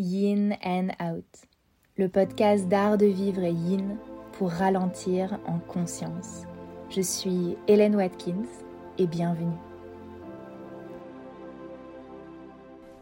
Yin 0.00 0.56
and 0.64 0.88
Out, 0.98 1.26
le 1.98 2.08
podcast 2.08 2.66
d'art 2.68 2.96
de 2.96 3.04
vivre 3.04 3.42
yin 3.42 3.98
pour 4.32 4.48
ralentir 4.50 5.38
en 5.46 5.58
conscience. 5.58 6.44
Je 6.88 7.02
suis 7.02 7.54
Hélène 7.68 7.96
Watkins 7.96 8.48
et 8.96 9.06
bienvenue. 9.06 9.58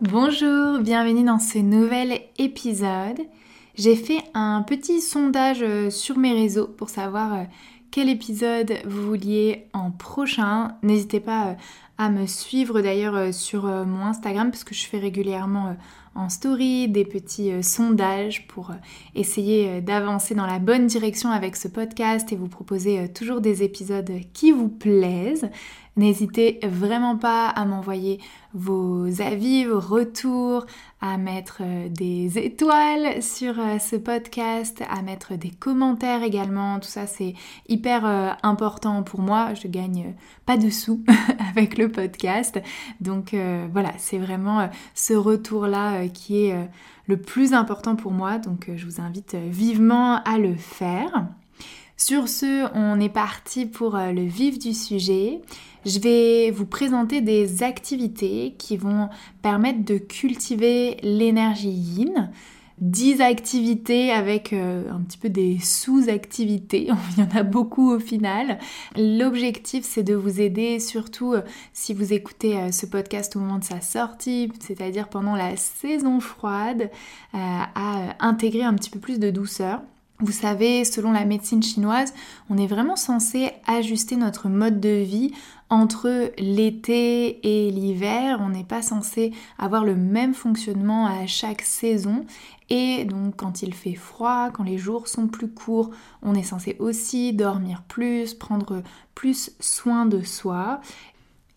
Bonjour, 0.01 0.81
bienvenue 0.81 1.23
dans 1.23 1.39
ce 1.39 1.59
nouvel 1.59 2.19
épisode. 2.37 3.21
J'ai 3.77 3.95
fait 3.95 4.25
un 4.35 4.62
petit 4.62 5.01
sondage 5.01 5.62
euh, 5.62 5.91
sur 5.91 6.19
mes 6.19 6.33
réseaux 6.33 6.67
pour 6.67 6.89
savoir 6.89 7.33
euh, 7.33 7.45
quel 7.93 8.09
épisode 8.09 8.75
vous 8.85 9.07
vouliez 9.07 9.69
en 9.73 9.93
prochain. 9.93 10.77
N'hésitez 10.83 11.21
pas 11.21 11.51
euh, 11.51 11.55
à 11.99 12.11
me 12.11 12.27
suivre 12.27 12.80
d'ailleurs 12.80 13.35
sur 13.35 13.64
mon 13.64 14.07
Instagram 14.07 14.51
parce 14.51 14.64
que 14.64 14.75
je 14.75 14.87
fais 14.87 14.99
régulièrement 14.99 15.77
en 16.19 16.29
story, 16.29 16.89
des 16.89 17.05
petits 17.05 17.53
euh, 17.53 17.63
sondages 17.63 18.49
pour 18.49 18.71
euh, 18.71 18.75
essayer 19.14 19.68
euh, 19.68 19.81
d'avancer 19.81 20.35
dans 20.35 20.46
la 20.46 20.58
bonne 20.58 20.89
direction 20.89 21.31
avec 21.31 21.55
ce 21.55 21.69
podcast 21.69 22.32
et 22.32 22.36
vous 22.36 22.49
proposer 22.49 23.08
toujours 23.13 23.41
des 23.41 23.63
épisodes 23.63 24.11
qui 24.32 24.50
vous 24.50 24.69
plaisent. 24.69 25.49
N'hésitez 25.98 26.58
vraiment 26.62 27.18
pas 27.18 27.48
à 27.48 27.66
m'envoyer 27.66 28.18
vos 28.54 29.20
avis, 29.20 29.66
vos 29.66 29.79
retours, 29.79 30.64
à 31.02 31.18
mettre 31.18 31.62
des 31.90 32.38
étoiles 32.38 33.22
sur 33.22 33.55
ce 33.78 33.97
podcast, 33.97 34.83
à 34.88 35.02
mettre 35.02 35.36
des 35.36 35.50
commentaires 35.50 36.22
également. 36.22 36.80
Tout 36.80 36.88
ça, 36.88 37.06
c'est 37.06 37.34
hyper 37.69 38.38
important 38.42 39.02
pour 39.02 39.20
moi. 39.20 39.52
Je 39.55 39.69
gagne 39.69 40.14
pas 40.47 40.56
de 40.56 40.70
sous 40.70 41.05
avec 41.55 41.77
le 41.77 41.91
podcast. 41.91 42.58
Donc 43.00 43.36
voilà, 43.72 43.92
c'est 43.98 44.19
vraiment 44.19 44.70
ce 44.94 45.12
retour-là 45.12 46.08
qui 46.08 46.46
est 46.46 46.52
euh, 46.52 46.64
le 47.06 47.16
plus 47.16 47.55
important 47.55 47.96
pour 47.96 48.12
moi. 48.12 48.38
Donc 48.38 48.69
euh, 48.69 48.77
je 48.77 48.84
vous 48.84 49.00
invite 49.00 49.34
euh, 49.34 49.48
vivement 49.48 50.22
à 50.24 50.38
le 50.38 50.55
faire. 50.55 51.27
Sur 51.98 52.28
ce, 52.28 52.68
on 52.74 53.00
est 53.00 53.08
parti 53.08 53.66
pour 53.66 53.96
le 53.96 54.22
vif 54.22 54.58
du 54.58 54.72
sujet. 54.72 55.42
Je 55.84 55.98
vais 55.98 56.50
vous 56.52 56.64
présenter 56.64 57.20
des 57.20 57.64
activités 57.64 58.55
qui 58.56 58.77
vont 58.77 59.08
permettre 59.42 59.84
de 59.84 59.98
cultiver 59.98 60.96
l'énergie 61.02 61.68
yin 61.68 62.30
10 62.80 63.20
activités 63.20 64.12
avec 64.12 64.52
euh, 64.52 64.88
un 64.92 65.00
petit 65.00 65.18
peu 65.18 65.28
des 65.28 65.58
sous-activités. 65.58 66.88
Il 67.16 67.24
y 67.24 67.27
en 67.27 67.36
a 67.36 67.42
beaucoup 67.42 67.90
au 67.90 67.98
final. 67.98 68.58
L'objectif, 68.96 69.84
c'est 69.84 70.05
de 70.05 70.14
vous 70.14 70.40
aider, 70.40 70.78
surtout 70.78 71.34
euh, 71.34 71.42
si 71.72 71.94
vous 71.94 72.12
écoutez 72.12 72.56
euh, 72.56 72.70
ce 72.70 72.86
podcast 72.86 73.34
au 73.34 73.40
moment 73.40 73.58
de 73.58 73.64
sa 73.64 73.80
sortie, 73.80 74.52
c'est-à-dire 74.60 75.08
pendant 75.08 75.34
la 75.34 75.56
saison 75.56 76.20
froide, 76.20 76.90
à 77.33 78.14
intégrer 78.20 78.62
un 78.62 78.74
petit 78.74 78.90
peu 78.90 78.98
plus 79.00 79.18
de 79.18 79.30
douceur. 79.30 79.80
Vous 80.20 80.33
savez, 80.33 80.84
selon 80.84 81.12
la 81.12 81.24
médecine 81.24 81.62
chinoise, 81.62 82.12
on 82.50 82.58
est 82.58 82.66
vraiment 82.66 82.97
censé 82.97 83.52
ajuster 83.69 84.16
notre 84.16 84.48
mode 84.48 84.80
de 84.80 84.88
vie 84.88 85.33
entre 85.70 86.33
l'été 86.38 87.38
et 87.47 87.70
l'hiver. 87.70 88.39
On 88.41 88.48
n'est 88.48 88.64
pas 88.64 88.83
censé 88.83 89.33
avoir 89.58 89.84
le 89.84 89.94
même 89.94 90.34
fonctionnement 90.34 91.06
à 91.06 91.27
chaque 91.28 91.62
saison. 91.62 92.27
Et 92.69 93.05
donc 93.05 93.36
quand 93.36 93.62
il 93.62 93.72
fait 93.72 93.94
froid, 93.94 94.50
quand 94.52 94.64
les 94.64 94.77
jours 94.77 95.06
sont 95.06 95.28
plus 95.28 95.48
courts, 95.48 95.91
on 96.22 96.34
est 96.34 96.42
censé 96.42 96.74
aussi 96.80 97.33
dormir 97.33 97.83
plus, 97.86 98.34
prendre 98.34 98.83
plus 99.14 99.52
soin 99.61 100.05
de 100.05 100.22
soi. 100.22 100.80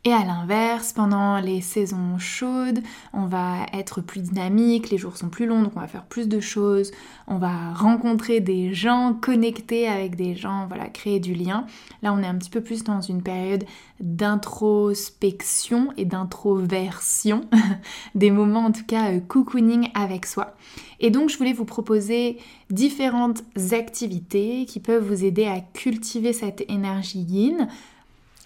Et 0.03 0.11
à 0.11 0.25
l'inverse, 0.25 0.93
pendant 0.93 1.39
les 1.39 1.61
saisons 1.61 2.17
chaudes, 2.17 2.79
on 3.13 3.27
va 3.27 3.67
être 3.71 4.01
plus 4.01 4.21
dynamique, 4.21 4.89
les 4.89 4.97
jours 4.97 5.15
sont 5.15 5.29
plus 5.29 5.45
longs, 5.45 5.61
donc 5.61 5.73
on 5.75 5.79
va 5.79 5.87
faire 5.87 6.05
plus 6.05 6.27
de 6.27 6.39
choses, 6.39 6.91
on 7.27 7.37
va 7.37 7.71
rencontrer 7.73 8.39
des 8.39 8.73
gens, 8.73 9.13
connecter 9.13 9.87
avec 9.87 10.15
des 10.15 10.35
gens, 10.35 10.65
voilà, 10.67 10.89
créer 10.89 11.19
du 11.19 11.35
lien. 11.35 11.67
Là, 12.01 12.13
on 12.13 12.23
est 12.23 12.25
un 12.25 12.33
petit 12.33 12.49
peu 12.49 12.61
plus 12.61 12.83
dans 12.83 13.01
une 13.01 13.21
période 13.21 13.63
d'introspection 13.99 15.89
et 15.97 16.05
d'introversion, 16.05 17.41
des 18.15 18.31
moments 18.31 18.65
en 18.65 18.71
tout 18.71 18.85
cas 18.87 19.11
euh, 19.11 19.19
cocooning 19.19 19.89
avec 19.93 20.25
soi. 20.25 20.55
Et 20.99 21.11
donc, 21.11 21.29
je 21.29 21.37
voulais 21.37 21.53
vous 21.53 21.65
proposer 21.65 22.39
différentes 22.71 23.43
activités 23.71 24.65
qui 24.65 24.79
peuvent 24.79 25.07
vous 25.07 25.23
aider 25.23 25.45
à 25.45 25.59
cultiver 25.59 26.33
cette 26.33 26.63
énergie 26.69 27.21
yin 27.21 27.67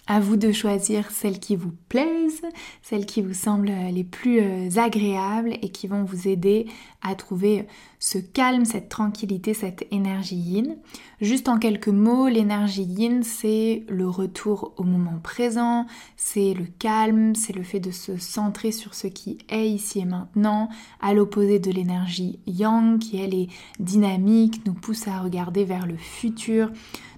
à 0.06 0.20
vous 0.20 0.36
de 0.36 0.52
choisir 0.52 1.10
celles 1.10 1.40
qui 1.40 1.56
vous 1.56 1.72
plaisent, 1.88 2.42
celles 2.82 3.06
qui 3.06 3.22
vous 3.22 3.34
semblent 3.34 3.72
les 3.92 4.04
plus 4.04 4.40
euh, 4.40 4.68
agréables 4.76 5.54
et 5.62 5.70
qui 5.70 5.86
vont 5.86 6.04
vous 6.04 6.28
aider 6.28 6.66
à 7.02 7.14
trouver 7.14 7.66
ce 7.98 8.18
calme, 8.18 8.64
cette 8.64 8.88
tranquillité, 8.88 9.54
cette 9.54 9.86
énergie 9.90 10.36
yin. 10.36 10.76
Juste 11.20 11.48
en 11.48 11.58
quelques 11.58 11.88
mots, 11.88 12.28
l'énergie 12.28 12.82
yin, 12.82 13.22
c'est 13.22 13.84
le 13.88 14.08
retour 14.08 14.74
au 14.76 14.82
moment 14.82 15.18
présent, 15.22 15.86
c'est 16.16 16.54
le 16.54 16.66
calme, 16.78 17.34
c'est 17.34 17.54
le 17.54 17.62
fait 17.62 17.80
de 17.80 17.90
se 17.90 18.16
centrer 18.16 18.70
sur 18.70 18.94
ce 18.94 19.06
qui 19.06 19.38
est 19.48 19.68
ici 19.68 20.00
et 20.00 20.04
maintenant, 20.04 20.68
à 21.00 21.14
l'opposé 21.14 21.58
de 21.58 21.70
l'énergie 21.70 22.38
yang 22.46 22.98
qui 22.98 23.16
elle 23.18 23.34
est 23.34 23.48
dynamique, 23.80 24.64
nous 24.66 24.74
pousse 24.74 25.08
à 25.08 25.20
regarder 25.20 25.64
vers 25.64 25.86
le 25.86 25.96
futur. 25.96 26.70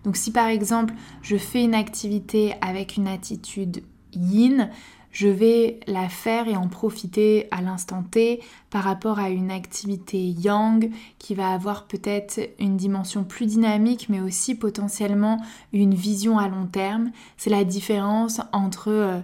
Donc 0.05 0.17
si 0.17 0.33
par 0.33 0.49
exemple 0.49 0.95
je 1.23 1.37
fais 1.37 1.63
une 1.63 1.75
activité 1.75 2.55
avec 2.61 2.97
une 2.97 3.09
attitude 3.09 3.83
yin, 4.15 4.71
je 5.11 5.29
vais 5.29 5.81
la 5.87 6.09
faire 6.09 6.49
et 6.49 6.57
en 6.57 6.69
profiter 6.69 7.49
à 7.51 7.63
l'instant 7.63 8.03
T 8.03 8.41
par 8.71 8.85
rapport 8.85 9.19
à 9.19 9.31
une 9.31 9.51
activité 9.51 10.19
yang 10.19 10.91
qui 11.19 11.35
va 11.35 11.53
avoir 11.53 11.87
peut-être 11.87 12.41
une 12.59 12.77
dimension 12.77 13.25
plus 13.25 13.47
dynamique 13.47 14.09
mais 14.09 14.21
aussi 14.21 14.55
potentiellement 14.55 15.41
une 15.73 15.95
vision 15.95 16.39
à 16.39 16.49
long 16.49 16.67
terme. 16.67 17.11
C'est 17.37 17.51
la 17.51 17.65
différence 17.65 18.41
entre... 18.53 18.89
Euh, 18.89 19.21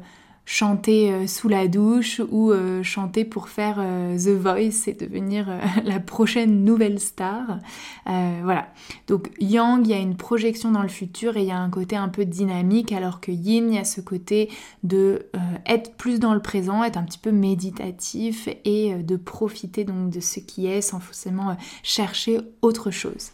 chanter 0.47 1.11
euh, 1.11 1.27
sous 1.27 1.49
la 1.49 1.69
douche 1.69 2.21
ou 2.31 2.51
euh, 2.51 2.83
chanter 2.83 3.25
pour 3.25 3.49
faire 3.49 3.77
euh, 3.79 4.17
The 4.17 4.39
Voice 4.39 4.89
et 4.89 4.93
devenir 4.93 5.49
la 5.85 6.01
prochaine 6.01 6.65
nouvelle 6.65 7.01
star. 7.01 7.59
voilà. 8.07 8.69
Donc 9.07 9.31
Yang, 9.41 9.87
il 9.87 9.91
y 9.91 9.95
a 9.95 9.99
une 9.99 10.17
projection 10.17 10.71
dans 10.71 10.83
le 10.83 10.89
futur 10.89 11.37
et 11.37 11.43
il 11.43 11.49
y 11.49 11.53
a 11.53 11.59
un 11.59 11.71
côté 11.71 11.97
un 11.97 12.09
peu 12.09 12.25
dynamique, 12.25 12.93
alors 12.93 13.21
que 13.21 13.33
Yin, 13.33 13.73
il 13.73 13.77
y 13.77 13.79
a 13.79 13.85
ce 13.85 14.01
côté 14.01 14.51
de 14.83 15.27
être 15.67 15.95
plus 15.97 16.21
dans 16.21 16.35
le 16.35 16.41
présent, 16.41 16.85
être 16.85 16.97
un 16.97 17.05
petit 17.05 17.19
peu 17.19 17.33
méditatif 17.33 18.49
et 18.65 18.95
de 18.95 19.17
profiter 19.17 19.85
donc 19.85 20.11
de 20.11 20.21
ce 20.21 20.41
qui 20.41 20.67
est 20.67 20.81
sans 20.81 21.01
forcément 21.01 21.57
chercher 21.83 22.41
autre 22.63 22.91
chose. 22.91 23.31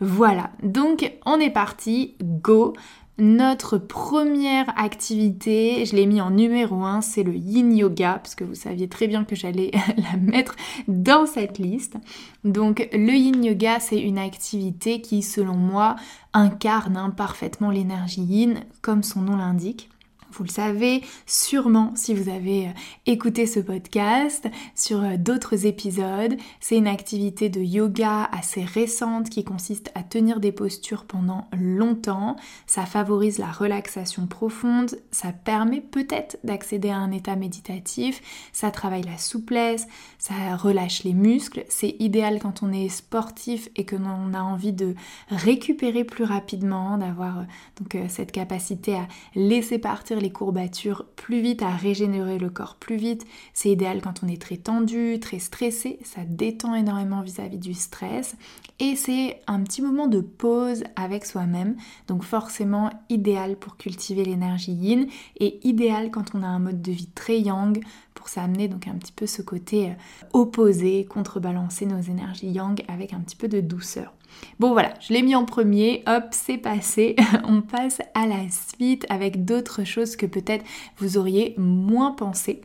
Voilà, 0.00 0.50
donc 0.62 1.12
on 1.24 1.40
est 1.40 1.50
parti, 1.50 2.16
go 2.20 2.74
notre 3.18 3.78
première 3.78 4.78
activité, 4.78 5.86
je 5.86 5.96
l'ai 5.96 6.06
mis 6.06 6.20
en 6.20 6.30
numéro 6.30 6.84
1, 6.84 7.00
c'est 7.00 7.22
le 7.22 7.34
yin 7.34 7.74
yoga, 7.74 8.20
parce 8.22 8.34
que 8.34 8.44
vous 8.44 8.54
saviez 8.54 8.88
très 8.88 9.06
bien 9.06 9.24
que 9.24 9.34
j'allais 9.34 9.70
la 9.96 10.18
mettre 10.18 10.54
dans 10.86 11.26
cette 11.26 11.58
liste. 11.58 11.96
Donc 12.44 12.88
le 12.92 13.12
yin 13.12 13.42
yoga, 13.42 13.80
c'est 13.80 13.98
une 13.98 14.18
activité 14.18 15.00
qui, 15.00 15.22
selon 15.22 15.56
moi, 15.56 15.96
incarne 16.34 17.12
parfaitement 17.16 17.70
l'énergie 17.70 18.22
yin, 18.22 18.60
comme 18.82 19.02
son 19.02 19.22
nom 19.22 19.36
l'indique. 19.36 19.88
Vous 20.36 20.44
le 20.44 20.50
savez 20.50 21.02
sûrement 21.24 21.92
si 21.94 22.12
vous 22.12 22.28
avez 22.28 22.66
euh, 22.66 22.72
écouté 23.06 23.46
ce 23.46 23.58
podcast 23.58 24.46
sur 24.74 25.02
euh, 25.02 25.16
d'autres 25.16 25.64
épisodes. 25.64 26.36
C'est 26.60 26.76
une 26.76 26.86
activité 26.86 27.48
de 27.48 27.60
yoga 27.60 28.24
assez 28.24 28.62
récente 28.62 29.30
qui 29.30 29.44
consiste 29.44 29.90
à 29.94 30.02
tenir 30.02 30.38
des 30.38 30.52
postures 30.52 31.06
pendant 31.06 31.48
longtemps. 31.56 32.36
Ça 32.66 32.84
favorise 32.84 33.38
la 33.38 33.50
relaxation 33.50 34.26
profonde, 34.26 34.98
ça 35.10 35.32
permet 35.32 35.80
peut-être 35.80 36.36
d'accéder 36.44 36.90
à 36.90 36.98
un 36.98 37.12
état 37.12 37.36
méditatif, 37.36 38.20
ça 38.52 38.70
travaille 38.70 39.04
la 39.04 39.16
souplesse, 39.16 39.86
ça 40.18 40.34
relâche 40.56 41.02
les 41.04 41.14
muscles. 41.14 41.64
C'est 41.70 41.96
idéal 41.98 42.40
quand 42.40 42.62
on 42.62 42.72
est 42.72 42.90
sportif 42.90 43.70
et 43.74 43.84
que 43.84 43.96
l'on 43.96 44.34
a 44.34 44.42
envie 44.42 44.74
de 44.74 44.94
récupérer 45.30 46.04
plus 46.04 46.24
rapidement, 46.24 46.98
d'avoir 46.98 47.38
euh, 47.38 47.44
donc 47.80 47.96
cette 48.10 48.32
capacité 48.32 48.96
à 48.96 49.08
laisser 49.34 49.78
partir 49.78 50.20
les 50.20 50.25
courbatures 50.30 51.06
plus 51.16 51.40
vite, 51.40 51.62
à 51.62 51.70
régénérer 51.70 52.38
le 52.38 52.50
corps 52.50 52.76
plus 52.76 52.96
vite. 52.96 53.26
C'est 53.54 53.70
idéal 53.70 54.00
quand 54.02 54.22
on 54.22 54.28
est 54.28 54.40
très 54.40 54.56
tendu, 54.56 55.18
très 55.20 55.38
stressé, 55.38 55.98
ça 56.04 56.22
détend 56.26 56.74
énormément 56.74 57.22
vis-à-vis 57.22 57.58
du 57.58 57.74
stress. 57.74 58.36
Et 58.78 58.94
c'est 58.94 59.40
un 59.46 59.62
petit 59.62 59.80
moment 59.80 60.06
de 60.06 60.20
pause 60.20 60.84
avec 60.96 61.24
soi-même, 61.24 61.76
donc 62.08 62.22
forcément 62.22 62.90
idéal 63.08 63.56
pour 63.56 63.76
cultiver 63.76 64.24
l'énergie 64.24 64.72
yin 64.72 65.06
et 65.38 65.66
idéal 65.66 66.10
quand 66.10 66.34
on 66.34 66.42
a 66.42 66.46
un 66.46 66.58
mode 66.58 66.82
de 66.82 66.92
vie 66.92 67.08
très 67.14 67.40
yang 67.40 67.82
pour 68.14 68.28
s'amener 68.28 68.68
donc 68.68 68.86
un 68.88 68.94
petit 68.94 69.12
peu 69.12 69.26
ce 69.26 69.42
côté 69.42 69.90
euh, 69.90 69.94
opposé, 70.32 71.04
contrebalancer 71.04 71.86
nos 71.86 72.00
énergies 72.00 72.50
yang 72.50 72.82
avec 72.88 73.12
un 73.12 73.20
petit 73.20 73.36
peu 73.36 73.48
de 73.48 73.60
douceur. 73.60 74.12
Bon 74.58 74.72
voilà, 74.72 74.94
je 75.00 75.12
l'ai 75.12 75.22
mis 75.22 75.34
en 75.34 75.44
premier, 75.44 76.02
hop, 76.06 76.24
c'est 76.30 76.58
passé. 76.58 77.16
On 77.44 77.60
passe 77.62 78.00
à 78.14 78.26
la 78.26 78.48
suite 78.50 79.06
avec 79.08 79.44
d'autres 79.44 79.84
choses 79.84 80.16
que 80.16 80.26
peut-être 80.26 80.64
vous 80.98 81.18
auriez 81.18 81.54
moins 81.58 82.12
pensé. 82.12 82.62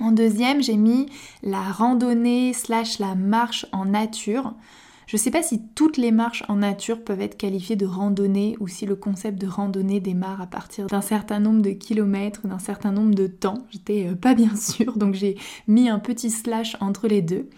En 0.00 0.10
deuxième, 0.10 0.62
j'ai 0.62 0.76
mis 0.76 1.06
la 1.42 1.60
randonnée 1.60 2.52
slash 2.54 2.98
la 2.98 3.14
marche 3.14 3.66
en 3.72 3.84
nature. 3.84 4.54
Je 5.12 5.18
ne 5.18 5.20
sais 5.20 5.30
pas 5.30 5.42
si 5.42 5.60
toutes 5.74 5.98
les 5.98 6.10
marches 6.10 6.42
en 6.48 6.56
nature 6.56 7.04
peuvent 7.04 7.20
être 7.20 7.36
qualifiées 7.36 7.76
de 7.76 7.84
randonnée 7.84 8.56
ou 8.60 8.66
si 8.66 8.86
le 8.86 8.96
concept 8.96 9.38
de 9.38 9.46
randonnée 9.46 10.00
démarre 10.00 10.40
à 10.40 10.46
partir 10.46 10.86
d'un 10.86 11.02
certain 11.02 11.38
nombre 11.38 11.60
de 11.60 11.68
kilomètres, 11.68 12.46
d'un 12.46 12.58
certain 12.58 12.92
nombre 12.92 13.14
de 13.14 13.26
temps. 13.26 13.58
J'étais 13.68 14.06
euh, 14.06 14.14
pas 14.14 14.32
bien 14.32 14.56
sûre, 14.56 14.96
donc 14.96 15.12
j'ai 15.12 15.36
mis 15.68 15.90
un 15.90 15.98
petit 15.98 16.30
slash 16.30 16.78
entre 16.80 17.08
les 17.08 17.20
deux. 17.20 17.50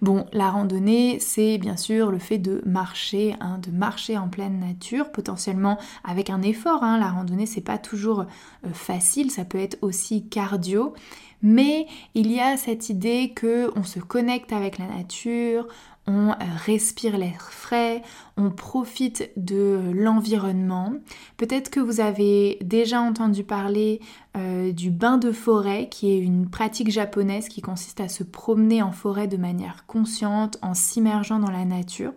Bon, 0.00 0.24
la 0.32 0.48
randonnée, 0.48 1.18
c'est 1.20 1.58
bien 1.58 1.76
sûr 1.76 2.10
le 2.10 2.18
fait 2.18 2.38
de 2.38 2.62
marcher, 2.64 3.36
hein, 3.40 3.58
de 3.58 3.70
marcher 3.70 4.16
en 4.16 4.30
pleine 4.30 4.58
nature, 4.58 5.12
potentiellement 5.12 5.76
avec 6.04 6.30
un 6.30 6.40
effort. 6.40 6.82
Hein. 6.82 6.98
La 6.98 7.10
randonnée, 7.10 7.44
c'est 7.44 7.60
pas 7.60 7.76
toujours 7.76 8.20
euh, 8.20 8.70
facile, 8.72 9.30
ça 9.30 9.44
peut 9.44 9.58
être 9.58 9.76
aussi 9.82 10.30
cardio. 10.30 10.94
Mais 11.42 11.86
il 12.14 12.30
y 12.30 12.40
a 12.40 12.56
cette 12.56 12.88
idée 12.88 13.32
que 13.34 13.70
on 13.76 13.82
se 13.82 13.98
connecte 13.98 14.52
avec 14.52 14.78
la 14.78 14.86
nature, 14.86 15.66
on 16.06 16.30
euh, 16.30 16.34
respire 16.64 17.16
l'air 17.16 17.50
frais, 17.52 18.02
on 18.36 18.50
profite 18.50 19.30
de 19.36 19.92
l'environnement. 19.94 20.94
Peut-être 21.36 21.70
que 21.70 21.80
vous 21.80 22.00
avez 22.00 22.58
déjà 22.62 23.00
entendu 23.00 23.44
parler 23.44 24.00
euh, 24.36 24.72
du 24.72 24.90
bain 24.90 25.18
de 25.18 25.32
forêt, 25.32 25.88
qui 25.88 26.10
est 26.10 26.18
une 26.18 26.48
pratique 26.48 26.90
japonaise 26.90 27.48
qui 27.48 27.60
consiste 27.60 28.00
à 28.00 28.08
se 28.08 28.24
promener 28.24 28.82
en 28.82 28.92
forêt 28.92 29.28
de 29.28 29.36
manière 29.36 29.86
consciente, 29.86 30.58
en 30.62 30.74
s'immergeant 30.74 31.38
dans 31.38 31.50
la 31.50 31.64
nature. 31.64 32.12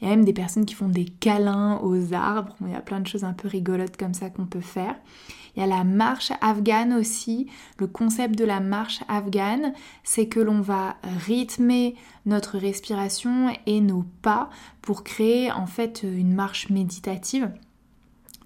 Il 0.00 0.08
y 0.08 0.10
a 0.10 0.14
même 0.14 0.24
des 0.24 0.32
personnes 0.32 0.64
qui 0.64 0.74
font 0.74 0.88
des 0.88 1.06
câlins 1.06 1.80
aux 1.82 2.14
arbres. 2.14 2.54
Il 2.60 2.70
y 2.70 2.74
a 2.74 2.80
plein 2.80 3.00
de 3.00 3.06
choses 3.06 3.24
un 3.24 3.32
peu 3.32 3.48
rigolotes 3.48 3.96
comme 3.96 4.14
ça 4.14 4.30
qu'on 4.30 4.46
peut 4.46 4.60
faire. 4.60 4.94
Il 5.56 5.60
y 5.60 5.62
a 5.62 5.66
la 5.66 5.82
marche 5.82 6.30
afghane 6.40 6.92
aussi. 6.92 7.48
Le 7.78 7.88
concept 7.88 8.38
de 8.38 8.44
la 8.44 8.60
marche 8.60 9.00
afghane, 9.08 9.72
c'est 10.04 10.28
que 10.28 10.38
l'on 10.38 10.60
va 10.60 10.96
rythmer 11.26 11.96
notre 12.26 12.58
respiration 12.58 13.52
et 13.66 13.80
nos 13.80 14.04
pas 14.22 14.50
pour 14.82 15.02
créer 15.02 15.50
en 15.50 15.66
fait 15.66 16.04
une 16.04 16.32
marche 16.32 16.70
méditative. 16.70 17.50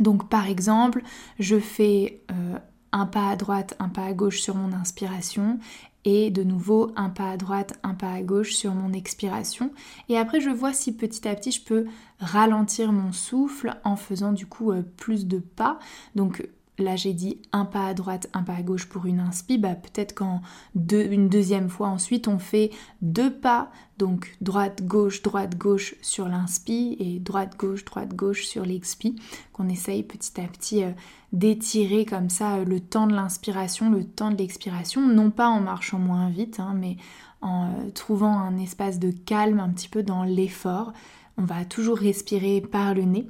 Donc 0.01 0.31
par 0.31 0.49
exemple, 0.49 1.03
je 1.39 1.59
fais 1.59 2.23
euh, 2.31 2.59
un 2.93 3.07
pas 3.07 3.29
à 3.29 3.37
droite, 3.37 3.77
un 3.79 3.89
pas 3.89 4.07
à 4.07 4.13
gauche 4.15 4.41
sur 4.41 4.55
mon 4.55 4.73
inspiration 4.73 5.59
et 6.05 6.31
de 6.31 6.43
nouveau 6.43 6.93
un 6.97 7.11
pas 7.11 7.31
à 7.31 7.37
droite, 7.37 7.79
un 7.83 7.95
pas 7.95 8.13
à 8.13 8.23
gauche 8.23 8.55
sur 8.55 8.75
mon 8.75 8.93
expiration. 8.93 9.73
Et 10.09 10.19
après 10.19 10.41
je 10.41 10.51
vois 10.51 10.73
si 10.73 10.97
petit 10.97 11.27
à 11.29 11.35
petit 11.35 11.53
je 11.53 11.63
peux 11.63 11.87
ralentir 12.19 12.93
mon 12.93 13.13
souffle 13.13 13.77
en 13.85 13.97
faisant 13.97 14.33
du 14.33 14.47
coup 14.47 14.73
euh, 14.73 14.83
plus 14.97 15.27
de 15.27 15.39
pas. 15.39 15.79
Donc 16.15 16.49
là 16.83 16.97
j'ai 16.97 17.13
dit 17.13 17.41
un 17.53 17.65
pas 17.65 17.87
à 17.87 17.95
droite, 17.95 18.29
un 18.35 18.43
pas 18.43 18.55
à 18.55 18.63
gauche 18.63 18.89
pour 18.89 19.07
une 19.07 19.21
inspi, 19.21 19.59
bah 19.59 19.75
peut-être 19.75 20.15
qu'en 20.15 20.43
une 20.75 21.29
deuxième 21.29 21.69
fois 21.69 21.89
ensuite 21.89 22.29
on 22.29 22.39
fait 22.39 22.71
deux 23.01 23.33
pas, 23.33 23.71
donc 23.99 24.37
droite, 24.41 24.83
gauche, 24.85 25.23
droite, 25.23 25.57
gauche 25.57 25.95
sur 26.03 26.29
l'inspi 26.29 26.97
et 26.99 27.19
droite, 27.19 27.57
gauche, 27.59 27.85
droite, 27.85 28.15
gauche 28.15 28.47
sur 28.47 28.65
l'expi, 28.65 29.17
qu'on 29.53 29.69
essaye 29.69 30.03
petit 30.03 30.41
à 30.41 30.45
petit 30.45 30.83
euh, 30.85 30.91
d'étirer 31.33 32.05
comme 32.05 32.29
ça 32.29 32.57
euh, 32.57 32.65
le 32.65 32.81
temps 32.81 33.07
de 33.07 33.15
l'inspiration, 33.15 33.91
le 33.91 34.05
temps 34.05 34.31
de 34.31 34.37
l'expiration, 34.37 35.07
non 35.07 35.31
pas 35.31 35.49
en 35.49 35.61
marchant 35.61 35.99
moins 35.99 36.31
vite, 36.31 36.59
hein, 36.61 36.75
mais 36.77 36.97
en 37.43 37.67
euh, 37.67 37.91
trouvant 37.95 38.39
un 38.39 38.59
espace 38.59 38.99
de 38.99 39.11
calme 39.11 39.61
un 39.61 39.69
petit 39.69 39.89
peu 39.89 40.03
dans 40.03 40.25
l'effort. 40.25 40.93
On 41.37 41.45
va 41.45 41.65
toujours 41.65 41.99
respirer 41.99 42.61
par 42.61 42.95
le 42.95 43.03
nez. 43.03 43.27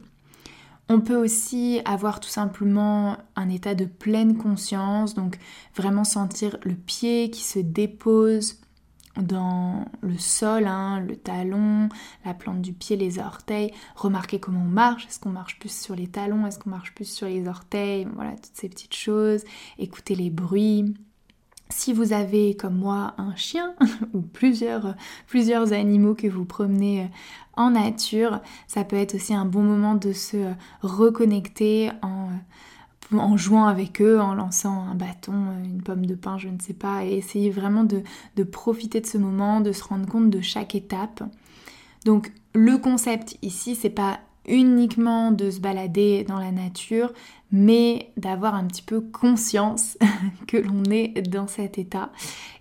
On 0.88 1.00
peut 1.00 1.17
aussi 1.17 1.81
avoir 1.84 2.20
tout 2.20 2.29
simplement 2.29 3.17
un 3.37 3.49
état 3.49 3.75
de 3.75 3.84
pleine 3.84 4.37
conscience, 4.37 5.14
donc 5.14 5.38
vraiment 5.75 6.05
sentir 6.05 6.58
le 6.64 6.75
pied 6.75 7.31
qui 7.31 7.43
se 7.43 7.58
dépose 7.58 8.58
dans 9.17 9.84
le 10.00 10.19
sol, 10.19 10.67
hein, 10.67 11.00
le 11.00 11.17
talon, 11.17 11.88
la 12.25 12.34
plante 12.34 12.62
du 12.62 12.73
pied, 12.73 12.96
les 12.96 13.19
orteils, 13.19 13.73
remarquer 13.94 14.40
comment 14.40 14.62
on 14.62 14.69
marche, 14.69 15.06
est-ce 15.06 15.20
qu'on 15.20 15.31
marche 15.31 15.58
plus 15.58 15.73
sur 15.73 15.94
les 15.94 16.08
talons, 16.08 16.46
est-ce 16.46 16.58
qu'on 16.58 16.70
marche 16.70 16.94
plus 16.94 17.11
sur 17.11 17.26
les 17.26 17.46
orteils, 17.46 18.06
voilà, 18.14 18.32
toutes 18.32 18.55
ces 18.56 18.69
petites 18.69 18.94
choses, 18.94 19.44
écouter 19.79 20.14
les 20.14 20.31
bruits, 20.31 20.94
si 21.73 21.93
vous 21.93 22.13
avez 22.13 22.55
comme 22.55 22.77
moi 22.77 23.15
un 23.19 23.35
chien 23.35 23.75
ou 24.15 24.21
plusieurs, 24.21 24.95
animaux 25.73 26.15
que 26.15 26.27
vous 26.27 26.45
promenez 26.45 27.03
euh, 27.03 27.07
en 27.55 27.71
nature, 27.71 28.41
ça 28.67 28.85
peut 28.85 28.97
être 28.97 29.15
aussi 29.15 29.35
un 29.35 29.45
bon 29.45 29.63
moment 29.63 29.95
de 29.95 30.13
se 30.13 30.37
euh, 30.37 30.53
reconnecter 30.83 31.91
en, 32.03 32.29
euh, 33.13 33.17
en 33.17 33.37
jouant 33.37 33.67
avec 33.67 34.01
eux, 34.01 34.21
en 34.21 34.35
lançant 34.35 34.85
un 34.85 34.95
bâton, 34.95 35.35
une 35.65 35.83
pomme 35.83 36.07
de 36.07 36.15
pain, 36.15 36.39
je 36.39 36.49
ne 36.49 36.61
sais 36.61 36.75
pas, 36.75 37.05
et 37.05 37.15
essayer 37.15 37.51
vraiment 37.51 37.85
de, 37.85 38.03
de 38.37 38.43
profiter 38.43 39.01
de 39.01 39.07
ce 39.07 39.19
moment, 39.19 39.61
de 39.61 39.73
se 39.73 39.85
rendre 39.85 40.07
compte 40.07 40.31
de 40.31 40.41
chaque 40.41 40.75
étape. 40.75 41.23
Donc 42.05 42.33
le 42.55 42.79
concept 42.79 43.39
ici, 43.43 43.75
c'est 43.75 43.91
pas 43.91 44.21
uniquement 44.47 45.33
de 45.33 45.50
se 45.50 45.61
balader 45.61 46.25
dans 46.25 46.39
la 46.39 46.50
nature, 46.50 47.12
mais 47.50 48.11
d'avoir 48.17 48.55
un 48.55 48.65
petit 48.65 48.83
peu 48.83 49.00
conscience 49.00 49.99
que 50.47 50.56
l'on 50.56 50.85
est 50.85 51.29
dans 51.29 51.47
cet 51.47 51.79
état. 51.79 52.11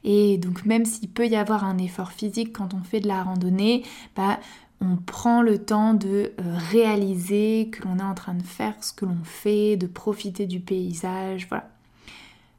Et 0.04 0.38
donc 0.38 0.66
même 0.66 0.86
s'il 0.86 1.10
peut 1.10 1.28
y 1.28 1.36
avoir 1.36 1.64
un 1.64 1.78
effort 1.78 2.12
physique 2.12 2.54
quand 2.54 2.74
on 2.74 2.84
fait 2.84 3.00
de 3.00 3.08
la 3.08 3.24
randonnée, 3.24 3.84
bah, 4.16 4.40
on 4.82 4.98
prend 4.98 5.42
le 5.42 5.60
temps 5.60 5.94
de 5.94 6.34
euh, 6.40 6.58
réaliser 6.72 7.70
que 7.72 7.88
l'on 7.88 8.00
est 8.00 8.04
en 8.04 8.16
train 8.16 8.34
de 8.34 8.44
faire 8.44 8.74
ce 8.82 8.92
que 8.94 9.06
l'on 9.06 9.24
fait, 9.24 9.78
de 9.78 9.88
profiter 9.88 10.48
du 10.48 10.60
paysage, 10.60 11.48
voilà. 11.48 11.70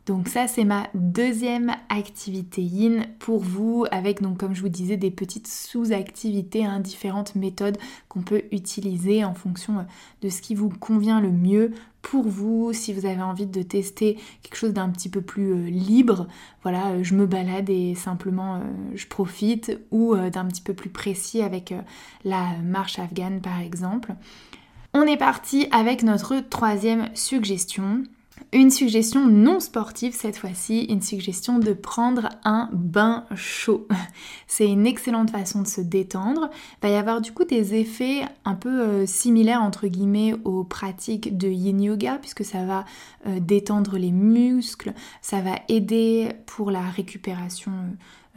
Donc 0.06 0.26
ça 0.26 0.49
c'est 0.49 0.64
ma 0.64 0.88
deuxième 0.94 1.76
activité 1.88 2.60
yin 2.60 3.06
pour 3.20 3.38
vous 3.38 3.87
avec 3.93 4.20
donc 4.20 4.38
comme 4.38 4.52
je 4.52 4.60
vous 4.60 4.69
disais 4.69 4.96
des 4.96 5.12
petites 5.12 5.46
sous-activités, 5.46 6.64
hein, 6.64 6.81
différentes 6.81 7.37
méthodes 7.37 7.78
qu'on 8.08 8.22
peut 8.22 8.43
utiliser 8.50 9.25
en 9.25 9.34
fonction 9.34 9.78
euh, 9.78 9.82
de 10.22 10.28
ce 10.28 10.43
qui 10.43 10.56
vous 10.56 10.70
convient 10.70 11.20
le 11.20 11.31
mieux 11.31 11.70
pour 12.02 12.26
vous, 12.26 12.72
si 12.72 12.93
vous 12.93 13.06
avez 13.06 13.22
envie 13.22 13.46
de 13.46 13.62
tester 13.62 14.19
quelque 14.43 14.56
chose 14.56 14.72
d'un 14.72 14.88
petit 14.88 15.08
peu 15.08 15.20
plus 15.20 15.52
euh, 15.52 15.70
libre, 15.70 16.26
voilà, 16.62 16.88
euh, 16.88 17.05
je 17.05 17.14
me 17.14 17.26
balade 17.26 17.70
et 17.70 17.94
simplement 17.94 18.60
je 18.96 19.06
profite, 19.06 19.78
ou 19.93 20.16
d'un 20.16 20.46
petit 20.46 20.62
peu 20.62 20.75
plus 20.75 20.90
précis 20.90 21.43
avec 21.43 21.72
la 22.25 22.56
marche 22.64 22.98
afghane 22.98 23.40
par 23.40 23.60
exemple. 23.60 24.14
On 24.94 25.02
est 25.02 25.16
parti 25.16 25.69
avec 25.70 26.02
notre 26.02 26.40
troisième 26.40 27.08
suggestion. 27.14 28.02
Une 28.55 28.70
suggestion 28.70 29.26
non 29.26 29.61
sportive 29.61 30.14
cette 30.14 30.37
fois-ci, 30.37 30.84
une 30.84 31.00
suggestion 31.00 31.58
de 31.58 31.73
prendre 31.73 32.29
un 32.44 32.69
bain 32.73 33.25
chaud. 33.34 33.88
C'est 34.46 34.69
une 34.69 34.87
excellente 34.87 35.31
façon 35.31 35.62
de 35.62 35.67
se 35.67 35.81
détendre. 35.81 36.50
Il 36.52 36.89
va 36.89 36.94
y 36.94 36.96
avoir 36.96 37.22
du 37.22 37.32
coup 37.32 37.44
des 37.44 37.74
effets 37.74 38.22
un 38.44 38.55
peu 38.55 38.81
euh, 38.81 39.06
similaires 39.06 39.62
entre 39.62 39.86
guillemets 39.86 40.34
aux 40.44 40.65
pratiques 40.65 41.36
de 41.39 41.48
yin 41.48 41.81
yoga 41.81 42.19
puisque 42.19 42.44
ça 42.44 42.65
va 42.67 42.84
euh, 43.27 43.41
détendre 43.41 43.96
les 43.96 44.12
muscles, 44.12 44.93
ça 45.22 45.41
va 45.41 45.55
aider 45.69 46.32
pour 46.44 46.70
la 46.70 46.82
récupération 46.82 47.72
euh, 47.72 47.94